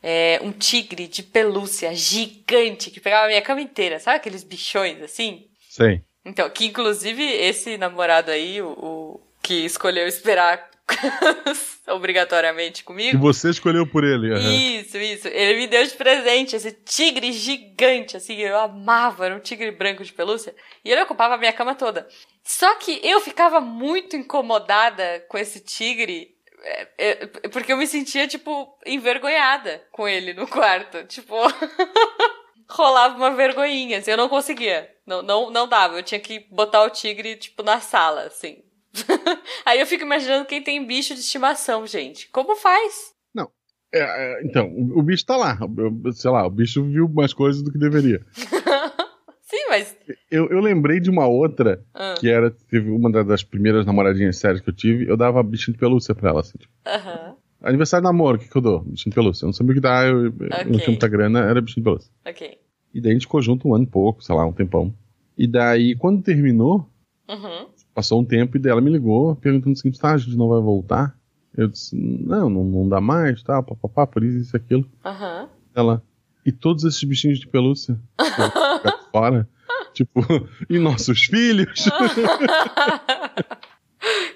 é, 0.03 0.41
um 0.43 0.53
tigre 0.53 1.07
de 1.07 1.23
pelúcia 1.23 1.95
gigante 1.95 2.91
que 2.91 3.01
pegava 3.01 3.27
a 3.27 3.29
minha 3.29 3.41
cama 3.41 3.61
inteira, 3.61 3.99
sabe 4.01 4.17
aqueles 4.17 4.43
bichões 4.43 5.01
assim? 5.01 5.49
sei. 5.71 6.03
Então, 6.25 6.49
que 6.51 6.67
inclusive 6.67 7.23
esse 7.25 7.79
namorado 7.79 8.31
aí, 8.31 8.61
o, 8.61 8.73
o 8.73 9.21
que 9.43 9.65
escolheu 9.65 10.07
esperar 10.07 10.71
obrigatoriamente 11.89 12.81
E 12.83 12.85
comigo. 12.85 13.19
você 13.19 13.51
escolheu 13.51 13.87
por 13.87 14.05
ele. 14.05 14.33
aham. 14.33 14.53
Isso, 14.55 14.97
isso. 14.99 15.29
Ele 15.29 15.61
me 15.61 15.67
deu 15.67 15.85
de 15.85 15.95
presente 15.95 16.57
esse 16.57 16.73
tigre 16.73 17.33
gigante, 17.33 18.17
assim, 18.17 18.37
eu 18.37 18.59
amava, 18.59 19.27
era 19.27 19.37
um 19.37 19.41
tigre 19.41 19.71
branco 19.71 20.05
de 20.05 20.13
pelúcia. 20.13 20.55
E 20.85 20.91
ele 20.91 21.03
ocupava 21.03 21.35
a 21.35 21.39
minha 21.39 21.53
cama 21.53 21.75
toda. 21.75 22.07
Só 22.45 22.75
que 22.77 23.01
eu 23.03 23.21
ficava 23.21 23.61
muito 23.61 24.17
incomodada 24.17 25.25
com 25.29 25.39
esse 25.39 25.61
tigre, 25.61 26.35
é, 26.65 26.89
é, 26.99 27.15
porque 27.49 27.73
eu 27.73 27.77
me 27.77 27.87
sentia, 27.87 28.27
tipo, 28.27 28.77
envergonhada 28.87 29.83
com 29.93 30.09
ele 30.09 30.33
no 30.35 30.47
quarto. 30.47 31.05
Tipo, 31.05 31.35
rolava 32.69 33.17
uma 33.17 33.31
vergonhinha, 33.35 33.99
assim, 33.99 34.11
eu 34.11 34.17
não 34.17 34.29
conseguia. 34.29 34.91
Não, 35.07 35.23
não, 35.23 35.51
não 35.51 35.67
dava, 35.69 35.97
eu 35.99 36.03
tinha 36.03 36.21
que 36.21 36.41
botar 36.51 36.83
o 36.85 36.91
tigre, 36.91 37.37
tipo, 37.37 37.63
na 37.63 37.81
sala, 37.81 38.23
assim. 38.23 38.63
Aí 39.65 39.81
eu 39.81 39.87
fico 39.87 40.05
imaginando 40.05 40.45
quem 40.47 40.63
tem 40.63 40.85
bicho 40.87 41.15
de 41.15 41.21
estimação, 41.21 41.87
gente. 41.87 42.29
Como 42.31 42.57
faz? 42.57 43.13
É, 43.95 43.99
é, 44.01 44.43
então, 44.47 44.69
o, 44.73 45.01
o 45.01 45.03
bicho 45.03 45.27
tá 45.27 45.37
lá. 45.37 45.59
Sei 46.15 46.31
lá, 46.31 46.47
o 46.47 46.51
bicho 46.51 46.83
viu 46.83 47.07
mais 47.11 47.35
coisas 47.35 47.63
do 47.63 47.71
que 47.71 47.77
deveria. 47.77 48.25
Sim, 49.43 49.67
mas. 49.69 49.95
Eu, 50.31 50.49
eu 50.49 50.61
lembrei 50.61 50.99
de 50.99 51.11
uma 51.11 51.27
outra, 51.27 51.85
Ah, 51.93 52.15
que 52.19 52.27
era, 52.27 52.51
teve 52.51 52.89
uma 52.91 53.13
da- 53.13 53.23
das 53.23 53.43
primeiras 53.45 53.85
namoradinhas 53.85 54.39
sérias 54.39 54.63
que 54.63 54.71
eu 54.71 54.75
tive, 54.75 55.07
eu 55.07 55.15
dava 55.15 55.43
bichinho 55.43 55.75
de 55.75 55.79
pelúcia 55.79 56.15
pra 56.15 56.31
ela, 56.31 56.41
assim, 56.41 56.57
tipo, 56.57 56.73
aniversário 57.61 58.03
de 58.07 58.11
namoro, 58.11 58.39
o 58.39 58.41
que 58.41 58.49
que 58.49 58.57
eu 58.57 58.63
dou? 58.63 58.81
Bichinho 58.81 59.11
de 59.11 59.15
pelúcia. 59.15 59.45
Eu 59.45 59.49
não 59.49 59.53
sabia 59.53 59.73
o 59.73 59.75
que 59.75 59.81
dar, 59.83 60.07
eu, 60.07 60.25
eu 60.25 60.31
não 60.31 60.79
tinha 60.79 60.87
muita 60.91 61.09
grana, 61.09 61.41
era 61.41 61.61
bichinho 61.61 61.85
de 61.85 61.91
pelúcia. 61.91 62.11
ok. 62.27 62.59
E 62.95 63.01
daí 63.03 63.11
a 63.11 63.15
gente 63.15 63.27
ficou 63.27 63.43
junto 63.43 63.69
um 63.69 63.75
ano 63.75 63.85
e 63.85 63.89
pouco, 63.89 64.25
sei 64.25 64.35
lá, 64.35 64.47
um 64.47 64.53
tempão. 64.55 64.95
E 65.37 65.47
daí, 65.47 65.95
quando 65.97 66.23
terminou, 66.23 66.89
Uhum. 67.29 67.69
Passou 67.95 68.21
um 68.21 68.25
tempo 68.25 68.57
e 68.57 68.61
daí 68.61 68.73
ela 68.73 68.81
me 68.81 68.91
ligou, 68.91 69.37
perguntando 69.37 69.73
o 69.73 69.77
seguinte, 69.77 69.99
tá, 70.01 70.13
a 70.13 70.17
gente 70.17 70.37
não 70.37 70.49
vai 70.49 70.61
voltar? 70.61 71.15
Eu 71.57 71.69
disse, 71.69 71.95
não, 71.97 72.49
não, 72.49 72.65
não 72.65 72.89
dá 72.89 73.01
mais, 73.01 73.43
tá, 73.43 73.63
papapá, 73.63 74.07
por 74.07 74.25
isso, 74.25 74.39
isso 74.39 74.57
aquilo. 74.57 74.89
Aham. 75.05 75.49
Ela, 75.75 76.03
e 76.45 76.53
todos 76.53 76.85
esses 76.85 77.03
bichinhos 77.05 77.39
de 77.39 77.47
pelúcia? 77.47 77.99
Eu, 78.19 78.25
"Ficar 78.81 78.99
fora? 79.11 79.49
Tipo, 79.93 80.21
e 80.71 80.79
nossos 80.79 81.25
filhos? 81.25 81.85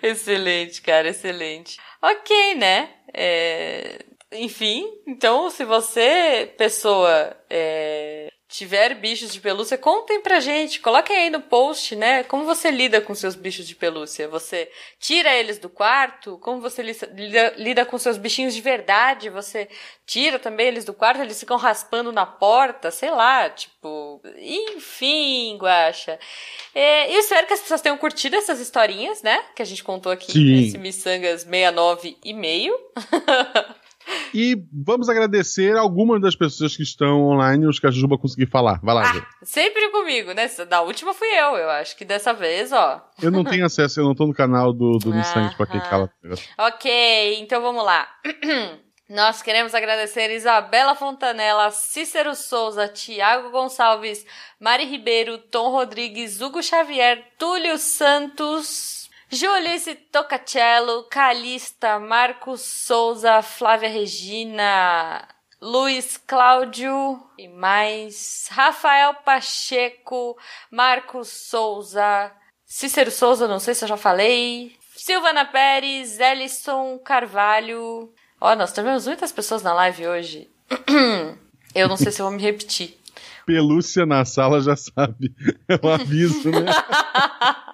excelente, 0.03 0.83
cara, 0.83 1.09
excelente. 1.09 1.79
Ok, 2.03 2.55
né? 2.57 2.91
É, 3.15 4.05
enfim, 4.33 4.85
então 5.07 5.49
se 5.51 5.65
você, 5.65 6.53
pessoa, 6.59 7.35
é, 7.49 8.31
tiver 8.49 8.95
bichos 8.95 9.33
de 9.33 9.41
pelúcia, 9.41 9.77
contem 9.77 10.21
pra 10.21 10.39
gente, 10.39 10.81
coloquem 10.81 11.17
aí 11.17 11.31
no 11.31 11.41
post, 11.41 11.97
né? 11.97 12.23
Como 12.25 12.45
você 12.45 12.71
lida 12.71 13.01
com 13.01 13.15
seus 13.15 13.35
bichos 13.35 13.67
de 13.67 13.75
pelúcia? 13.75 14.29
Você 14.29 14.71
tira 15.01 15.35
eles 15.35 15.59
do 15.59 15.69
quarto? 15.69 16.39
Como 16.39 16.61
você 16.61 16.83
lida, 16.83 17.55
lida, 17.57 17.85
com 17.85 17.99
seus 17.99 18.17
bichinhos 18.17 18.55
de 18.55 18.61
verdade? 18.61 19.31
Você 19.31 19.69
tira 20.07 20.39
também 20.39 20.69
eles 20.69 20.85
do 20.85 20.95
quarto? 20.95 21.21
Eles 21.21 21.41
ficam 21.41 21.57
raspando 21.57 22.13
na 22.13 22.25
porta? 22.25 22.91
Sei 22.91 23.11
lá, 23.11 23.51
tipo. 23.51 24.21
Enfim, 24.39 25.57
Guacha. 25.61 26.19
É, 26.75 27.13
eu 27.13 27.19
espero 27.19 27.47
que 27.47 27.55
as 27.55 27.61
pessoas 27.61 27.81
tenham 27.81 27.99
curtido 27.99 28.37
essas 28.37 28.61
historinhas, 28.61 29.23
né? 29.23 29.45
Que 29.57 29.63
a 29.63 29.67
gente 29.67 29.83
contou 29.83 30.13
aqui 30.13 30.33
Sim. 30.33 30.45
nesse 30.45 30.79
Missangas 30.79 31.43
69 31.43 32.17
e 32.25 32.33
meio. 32.33 32.79
E 34.33 34.57
vamos 34.73 35.09
agradecer 35.09 35.77
algumas 35.77 36.21
das 36.21 36.37
pessoas 36.37 36.77
que 36.77 36.83
estão 36.83 37.23
online, 37.23 37.67
os 37.67 37.79
que 37.79 37.87
a 37.87 37.91
Juba 37.91 38.19
conseguir 38.19 38.47
falar. 38.47 38.81
Vai 38.83 38.95
lá, 38.95 39.11
ah, 39.11 39.27
Sempre 39.43 39.91
comigo, 39.91 40.33
né? 40.33 40.49
Da 40.69 40.83
última 40.83 41.15
fui 41.15 41.29
eu, 41.29 41.57
eu 41.57 41.71
acho 41.71 41.97
que 41.97 42.05
dessa 42.05 42.33
vez, 42.33 42.73
ó. 42.73 43.03
Eu 43.21 43.31
não 43.31 43.45
tenho 43.45 43.65
acesso, 43.65 44.01
eu 44.01 44.05
não 44.05 44.15
tô 44.15 44.27
no 44.27 44.35
canal 44.35 44.73
do, 44.73 44.99
do 44.99 45.13
Nissan 45.13 45.53
pra 45.57 45.67
quem 45.67 45.81
cala. 45.81 46.11
Ok, 46.59 47.39
então 47.41 47.61
vamos 47.63 47.85
lá. 47.85 48.07
Nós 49.09 49.41
queremos 49.41 49.73
agradecer 49.73 50.35
Isabela 50.35 50.97
Fontanella, 50.97 51.71
Cícero 51.71 52.35
Souza, 52.35 52.89
Tiago 52.89 53.51
Gonçalves, 53.51 54.27
Mari 54.59 54.85
Ribeiro, 54.85 55.39
Tom 55.39 55.71
Rodrigues, 55.71 56.41
Hugo 56.41 56.61
Xavier, 56.61 57.25
Túlio 57.39 57.79
Santos, 57.79 59.06
Julice 59.31 59.95
Tocacello, 60.13 61.05
Calista, 61.11 61.99
Marcos 61.99 62.61
Souza, 62.61 63.43
Flávia 63.43 63.89
Regina, 63.89 65.27
Luiz 65.61 66.17
Cláudio 66.17 67.21
e 67.37 67.49
mais 67.49 68.49
Rafael 68.51 69.15
Pacheco, 69.25 70.37
Marcos 70.71 71.29
Souza, 71.29 72.31
Cícero 72.65 73.11
Souza, 73.11 73.49
não 73.49 73.59
sei 73.59 73.75
se 73.75 73.85
eu 73.85 73.89
já 73.89 73.97
falei, 73.97 74.77
Silvana 74.97 75.45
Pérez, 75.45 76.21
Ellison 76.21 76.99
Carvalho. 76.99 78.13
Ó, 78.41 78.53
oh, 78.53 78.57
nós 78.57 78.73
tivemos 78.73 79.07
muitas 79.07 79.33
pessoas 79.33 79.63
na 79.63 79.75
live 79.75 80.07
hoje. 80.07 80.51
Eu 81.75 81.89
não 81.89 81.97
sei 81.99 82.11
se 82.11 82.23
eu 82.23 82.27
vou 82.27 82.35
me 82.35 82.41
repetir. 82.41 82.97
Pelúcia 83.45 84.07
na 84.07 84.25
sala 84.25 84.63
já 84.63 84.75
sabe. 84.75 85.35
É 85.69 85.79
um 85.87 85.93
aviso, 85.93 86.51
né? 86.51 86.65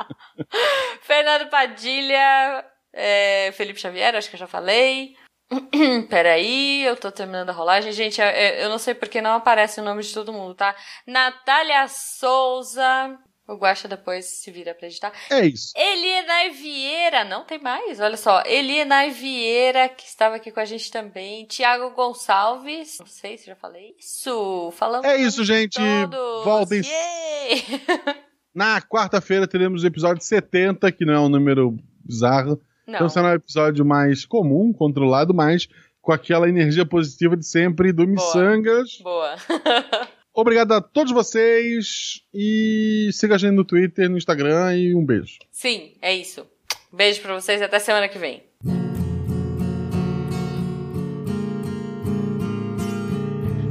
Fernando 1.02 1.48
Padilha, 1.48 2.64
é, 2.92 3.52
Felipe 3.52 3.80
Xavier, 3.80 4.14
acho 4.14 4.28
que 4.28 4.36
eu 4.36 4.40
já 4.40 4.46
falei. 4.46 5.14
Peraí, 6.08 6.82
eu 6.84 6.96
tô 6.96 7.10
terminando 7.10 7.50
a 7.50 7.52
rolagem. 7.52 7.92
Gente, 7.92 8.20
eu 8.20 8.68
não 8.68 8.78
sei 8.78 8.94
porque 8.94 9.20
não 9.20 9.34
aparece 9.34 9.80
o 9.80 9.84
nome 9.84 10.02
de 10.02 10.12
todo 10.12 10.32
mundo, 10.32 10.54
tá? 10.54 10.74
Natália 11.06 11.86
Souza. 11.88 13.18
O 13.46 13.56
Guaxa 13.56 13.88
depois 13.88 14.24
se 14.24 14.50
vira 14.52 14.72
pra 14.72 14.86
editar. 14.86 15.12
É 15.28 15.44
isso. 15.44 15.72
Elienay 15.76 16.50
Vieira, 16.50 17.24
não 17.24 17.44
tem 17.44 17.58
mais, 17.58 17.98
olha 17.98 18.16
só. 18.16 18.40
Elienay 18.46 19.10
Vieira, 19.10 19.88
que 19.88 20.06
estava 20.06 20.36
aqui 20.36 20.52
com 20.52 20.60
a 20.60 20.64
gente 20.64 20.90
também. 20.90 21.44
Tiago 21.46 21.90
Gonçalves, 21.90 22.98
não 23.00 23.06
sei 23.06 23.36
se 23.36 23.46
já 23.46 23.56
falei 23.56 23.96
isso. 23.98 24.72
Falamos. 24.76 25.06
É 25.06 25.16
isso, 25.16 25.44
gente. 25.44 25.76
Todos. 25.76 26.44
Voltem. 26.44 26.82
Na 28.54 28.82
quarta-feira 28.82 29.46
teremos 29.48 29.82
o 29.82 29.86
episódio 29.86 30.22
70, 30.22 30.92
que 30.92 31.04
não 31.06 31.14
é 31.14 31.20
um 31.20 31.28
número 31.28 31.76
bizarro. 32.04 32.60
Não. 32.86 32.94
Então 32.96 33.08
será 33.08 33.30
um 33.30 33.34
episódio 33.34 33.84
mais 33.84 34.26
comum, 34.26 34.72
controlado, 34.72 35.32
mas 35.32 35.68
com 36.02 36.12
aquela 36.12 36.48
energia 36.48 36.84
positiva 36.84 37.36
de 37.36 37.46
sempre 37.46 37.92
do 37.92 38.06
Missangas. 38.06 38.98
Boa. 39.02 39.36
Obrigado 40.34 40.72
a 40.72 40.80
todos 40.80 41.12
vocês 41.12 42.22
e 42.32 43.10
siga 43.12 43.36
a 43.36 43.38
gente 43.38 43.54
no 43.54 43.64
Twitter, 43.64 44.10
no 44.10 44.18
Instagram 44.18 44.76
e 44.76 44.94
um 44.94 45.04
beijo. 45.04 45.38
Sim, 45.50 45.92
é 46.02 46.14
isso. 46.14 46.46
Beijo 46.92 47.22
pra 47.22 47.34
vocês 47.34 47.60
e 47.60 47.64
até 47.64 47.78
semana 47.78 48.08
que 48.08 48.18
vem. 48.18 48.42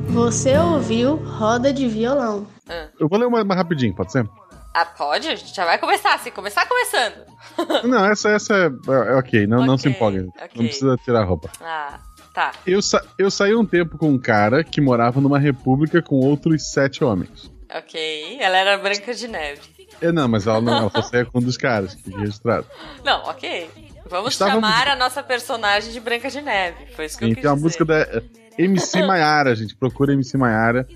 Você 0.10 0.58
ouviu 0.58 1.16
Roda 1.16 1.72
de 1.72 1.88
Violão. 1.88 2.48
Ah. 2.68 2.90
Eu 3.00 3.08
vou 3.08 3.18
ler 3.18 3.26
uma 3.26 3.44
mais 3.44 3.58
rapidinho, 3.58 3.96
pode 3.96 4.12
ser? 4.12 4.28
Ah, 4.74 4.86
pode? 4.86 5.28
A 5.28 5.36
gente 5.36 5.54
já 5.54 5.66
vai 5.66 5.78
começar, 5.78 6.18
se 6.20 6.32
começar 6.32 6.66
começando. 6.68 7.26
não, 7.84 8.06
essa, 8.06 8.30
essa 8.30 8.54
é, 8.54 8.66
é 8.66 9.16
ok, 9.16 9.48
não, 9.48 9.58
okay, 9.58 9.68
não 9.68 9.78
se 9.78 9.90
empolgue. 9.90 10.20
Okay. 10.20 10.50
Não 10.56 10.66
precisa 10.66 10.98
tirar 11.04 11.22
a 11.22 11.26
roupa. 11.26 11.50
Ah. 11.62 12.00
Tá. 12.34 12.54
Eu, 12.66 12.82
sa 12.82 13.04
eu 13.18 13.30
saí 13.30 13.54
um 13.54 13.66
tempo 13.66 13.98
com 13.98 14.10
um 14.10 14.18
cara 14.18 14.64
que 14.64 14.80
morava 14.80 15.20
numa 15.20 15.38
república 15.38 16.02
com 16.02 16.16
outros 16.16 16.72
sete 16.72 17.04
homens. 17.04 17.52
Ok. 17.74 18.38
Ela 18.40 18.58
era 18.58 18.78
Branca 18.78 19.14
de 19.14 19.28
Neve. 19.28 19.62
É, 20.02 20.12
não, 20.12 20.28
mas 20.28 20.48
ela 20.48 20.62
não, 20.62 20.78
ela 20.78 20.90
só 20.90 21.02
saía 21.02 21.26
com 21.26 21.40
um 21.40 21.42
dos 21.42 21.58
caras, 21.58 21.94
que 21.94 22.10
registrado. 22.10 22.66
Não, 23.04 23.24
ok. 23.26 23.70
Vamos 24.10 24.34
Estávamos... 24.34 24.68
chamar 24.68 24.88
a 24.88 24.96
nossa 24.96 25.22
personagem 25.22 25.92
de 25.92 26.00
Branca 26.00 26.30
de 26.30 26.42
Neve. 26.42 26.88
Foi 26.96 27.06
isso 27.06 27.18
que 27.18 27.26
Sim, 27.26 27.32
eu 27.32 27.36
quis 27.36 27.42
tem 27.42 27.52
uma 27.52 27.58
música 27.58 27.86
da 27.86 28.22
MC 28.58 29.04
Maiara, 29.04 29.56
gente. 29.56 29.76
Procura 29.76 30.14
MC 30.14 30.38
Maiara, 30.38 30.88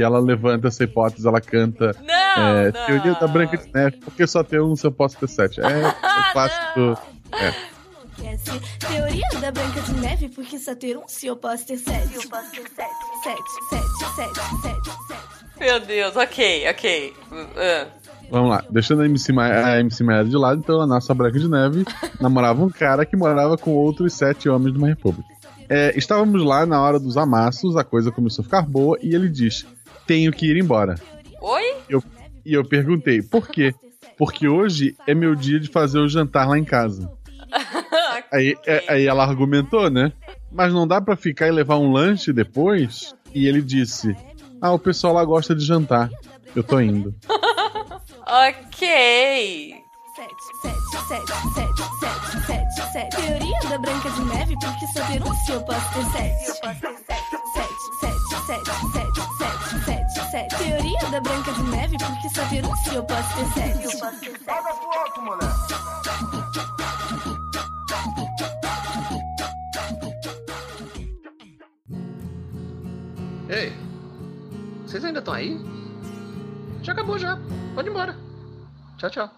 que 0.00 0.02
ela 0.02 0.18
levanta 0.18 0.68
essa 0.68 0.82
hipótese, 0.82 1.28
ela 1.28 1.42
canta. 1.42 1.94
Não, 2.00 2.42
é, 2.42 2.72
não. 2.72 2.86
Teoria 2.86 3.12
da 3.12 3.28
Branca 3.28 3.58
de 3.58 3.70
Neve, 3.70 3.98
porque 3.98 4.26
só 4.26 4.42
tem 4.42 4.58
um 4.58 4.74
se 4.74 4.86
eu 4.86 4.92
posso 4.92 5.18
ter 5.18 5.28
sete. 5.28 5.60
É, 5.60 5.66
é 5.66 5.92
clássico. 6.32 6.98
É. 7.32 7.54
Teoria 8.78 9.28
da 9.42 9.52
Branca 9.52 9.80
de 9.82 9.92
Neve, 10.00 10.30
porque 10.30 10.58
só 10.58 10.74
ter 10.74 10.96
um 10.96 11.06
se 11.06 11.26
eu 11.26 11.36
posso 11.36 11.66
ter 11.66 11.76
sete. 11.76 12.14
Eu 12.14 12.22
posso 12.30 12.50
ter 12.50 12.62
sete, 12.74 12.94
sete, 13.22 13.42
sete, 13.68 14.14
sete, 14.16 14.62
sete, 14.62 14.90
sete. 15.06 15.60
Meu 15.60 15.80
Deus, 15.80 16.16
ok, 16.16 16.70
ok. 16.70 17.14
Uh. 17.30 18.00
Vamos 18.30 18.48
lá, 18.48 18.64
deixando 18.70 19.02
a 19.02 19.06
MC, 19.06 19.32
Maia, 19.32 19.66
a 19.66 19.80
MC 19.80 20.02
Maia 20.02 20.24
de 20.24 20.36
lado, 20.36 20.60
então 20.60 20.80
a 20.80 20.86
nossa 20.86 21.12
Branca 21.12 21.38
de 21.38 21.48
Neve 21.48 21.84
namorava 22.18 22.64
um 22.64 22.70
cara 22.70 23.04
que 23.04 23.16
morava 23.16 23.58
com 23.58 23.72
outros 23.72 24.14
sete 24.14 24.48
homens 24.48 24.72
de 24.72 24.78
uma 24.78 24.88
república. 24.88 25.28
É, 25.72 25.96
estávamos 25.96 26.42
lá 26.42 26.66
na 26.66 26.82
hora 26.82 26.98
dos 26.98 27.16
amassos, 27.16 27.76
a 27.76 27.84
coisa 27.84 28.10
começou 28.10 28.42
a 28.42 28.44
ficar 28.44 28.62
boa 28.62 28.98
e 29.00 29.14
ele 29.14 29.28
diz: 29.28 29.64
Tenho 30.10 30.32
que 30.32 30.44
ir 30.44 30.56
embora. 30.56 30.96
Oi? 31.40 31.76
Eu, 31.88 32.02
e 32.44 32.52
eu 32.52 32.64
perguntei: 32.64 33.22
Por 33.22 33.46
quê? 33.46 33.72
Porque 34.18 34.48
hoje 34.48 34.96
é 35.06 35.14
meu 35.14 35.36
dia 35.36 35.60
de 35.60 35.68
fazer 35.68 36.00
o 36.00 36.08
jantar 36.08 36.48
lá 36.48 36.58
em 36.58 36.64
casa. 36.64 37.08
Aí, 38.32 38.56
é, 38.66 38.84
aí 38.88 39.06
ela 39.06 39.24
argumentou, 39.24 39.90
né? 39.90 40.12
Mas 40.52 40.72
não 40.72 40.86
dá 40.86 41.00
para 41.00 41.16
ficar 41.16 41.48
e 41.48 41.50
levar 41.50 41.78
um 41.78 41.92
lanche 41.92 42.32
depois? 42.32 43.14
E 43.32 43.46
ele 43.46 43.62
disse: 43.62 44.16
Ah, 44.60 44.72
o 44.72 44.78
pessoal 44.80 45.14
lá 45.14 45.24
gosta 45.24 45.54
de 45.54 45.64
jantar. 45.64 46.10
Eu 46.54 46.64
tô 46.64 46.80
indo. 46.80 47.14
ok. 48.26 49.74
Sete, 50.16 50.34
sete, 50.62 50.80
sete, 51.08 51.32
sete, 51.54 51.82
sete, 52.00 52.46
sete, 52.46 52.92
sete. 52.92 53.16
Teoria 53.16 53.60
da 53.68 53.78
Branca 53.78 54.10
de 54.10 54.24
Neve, 54.24 54.54
porque 54.60 54.86
só 54.88 55.06
ter 55.06 55.22
um 55.22 55.34
se 55.34 55.52
eu 55.52 55.60
posso 55.62 55.94
ter. 55.94 56.04
Sete, 56.10 56.99
sete. 60.30 60.56
Teoria 60.56 61.10
da 61.10 61.20
Branca 61.20 61.52
de 61.52 61.62
Neve, 61.64 61.96
porque 61.98 62.28
só 62.30 62.46
ter 62.48 62.64
um 62.64 62.76
se 62.76 62.94
eu 62.94 63.02
posso 63.04 63.36
ter 63.36 63.52
sete. 63.52 63.84
Eu 63.84 63.98
posso 63.98 64.20
ter 64.20 64.30
sete. 64.30 64.44
Joga 64.44 64.74
pro 64.74 64.98
alto, 64.98 65.22
moleque. 65.22 65.70
Ei, 73.48 73.72
vocês 74.86 75.04
ainda 75.04 75.18
estão 75.18 75.34
aí? 75.34 75.58
Já 76.82 76.92
acabou 76.92 77.18
já. 77.18 77.36
Pode 77.74 77.88
ir 77.88 77.90
embora. 77.90 78.16
Tchau, 78.96 79.10
tchau. 79.10 79.28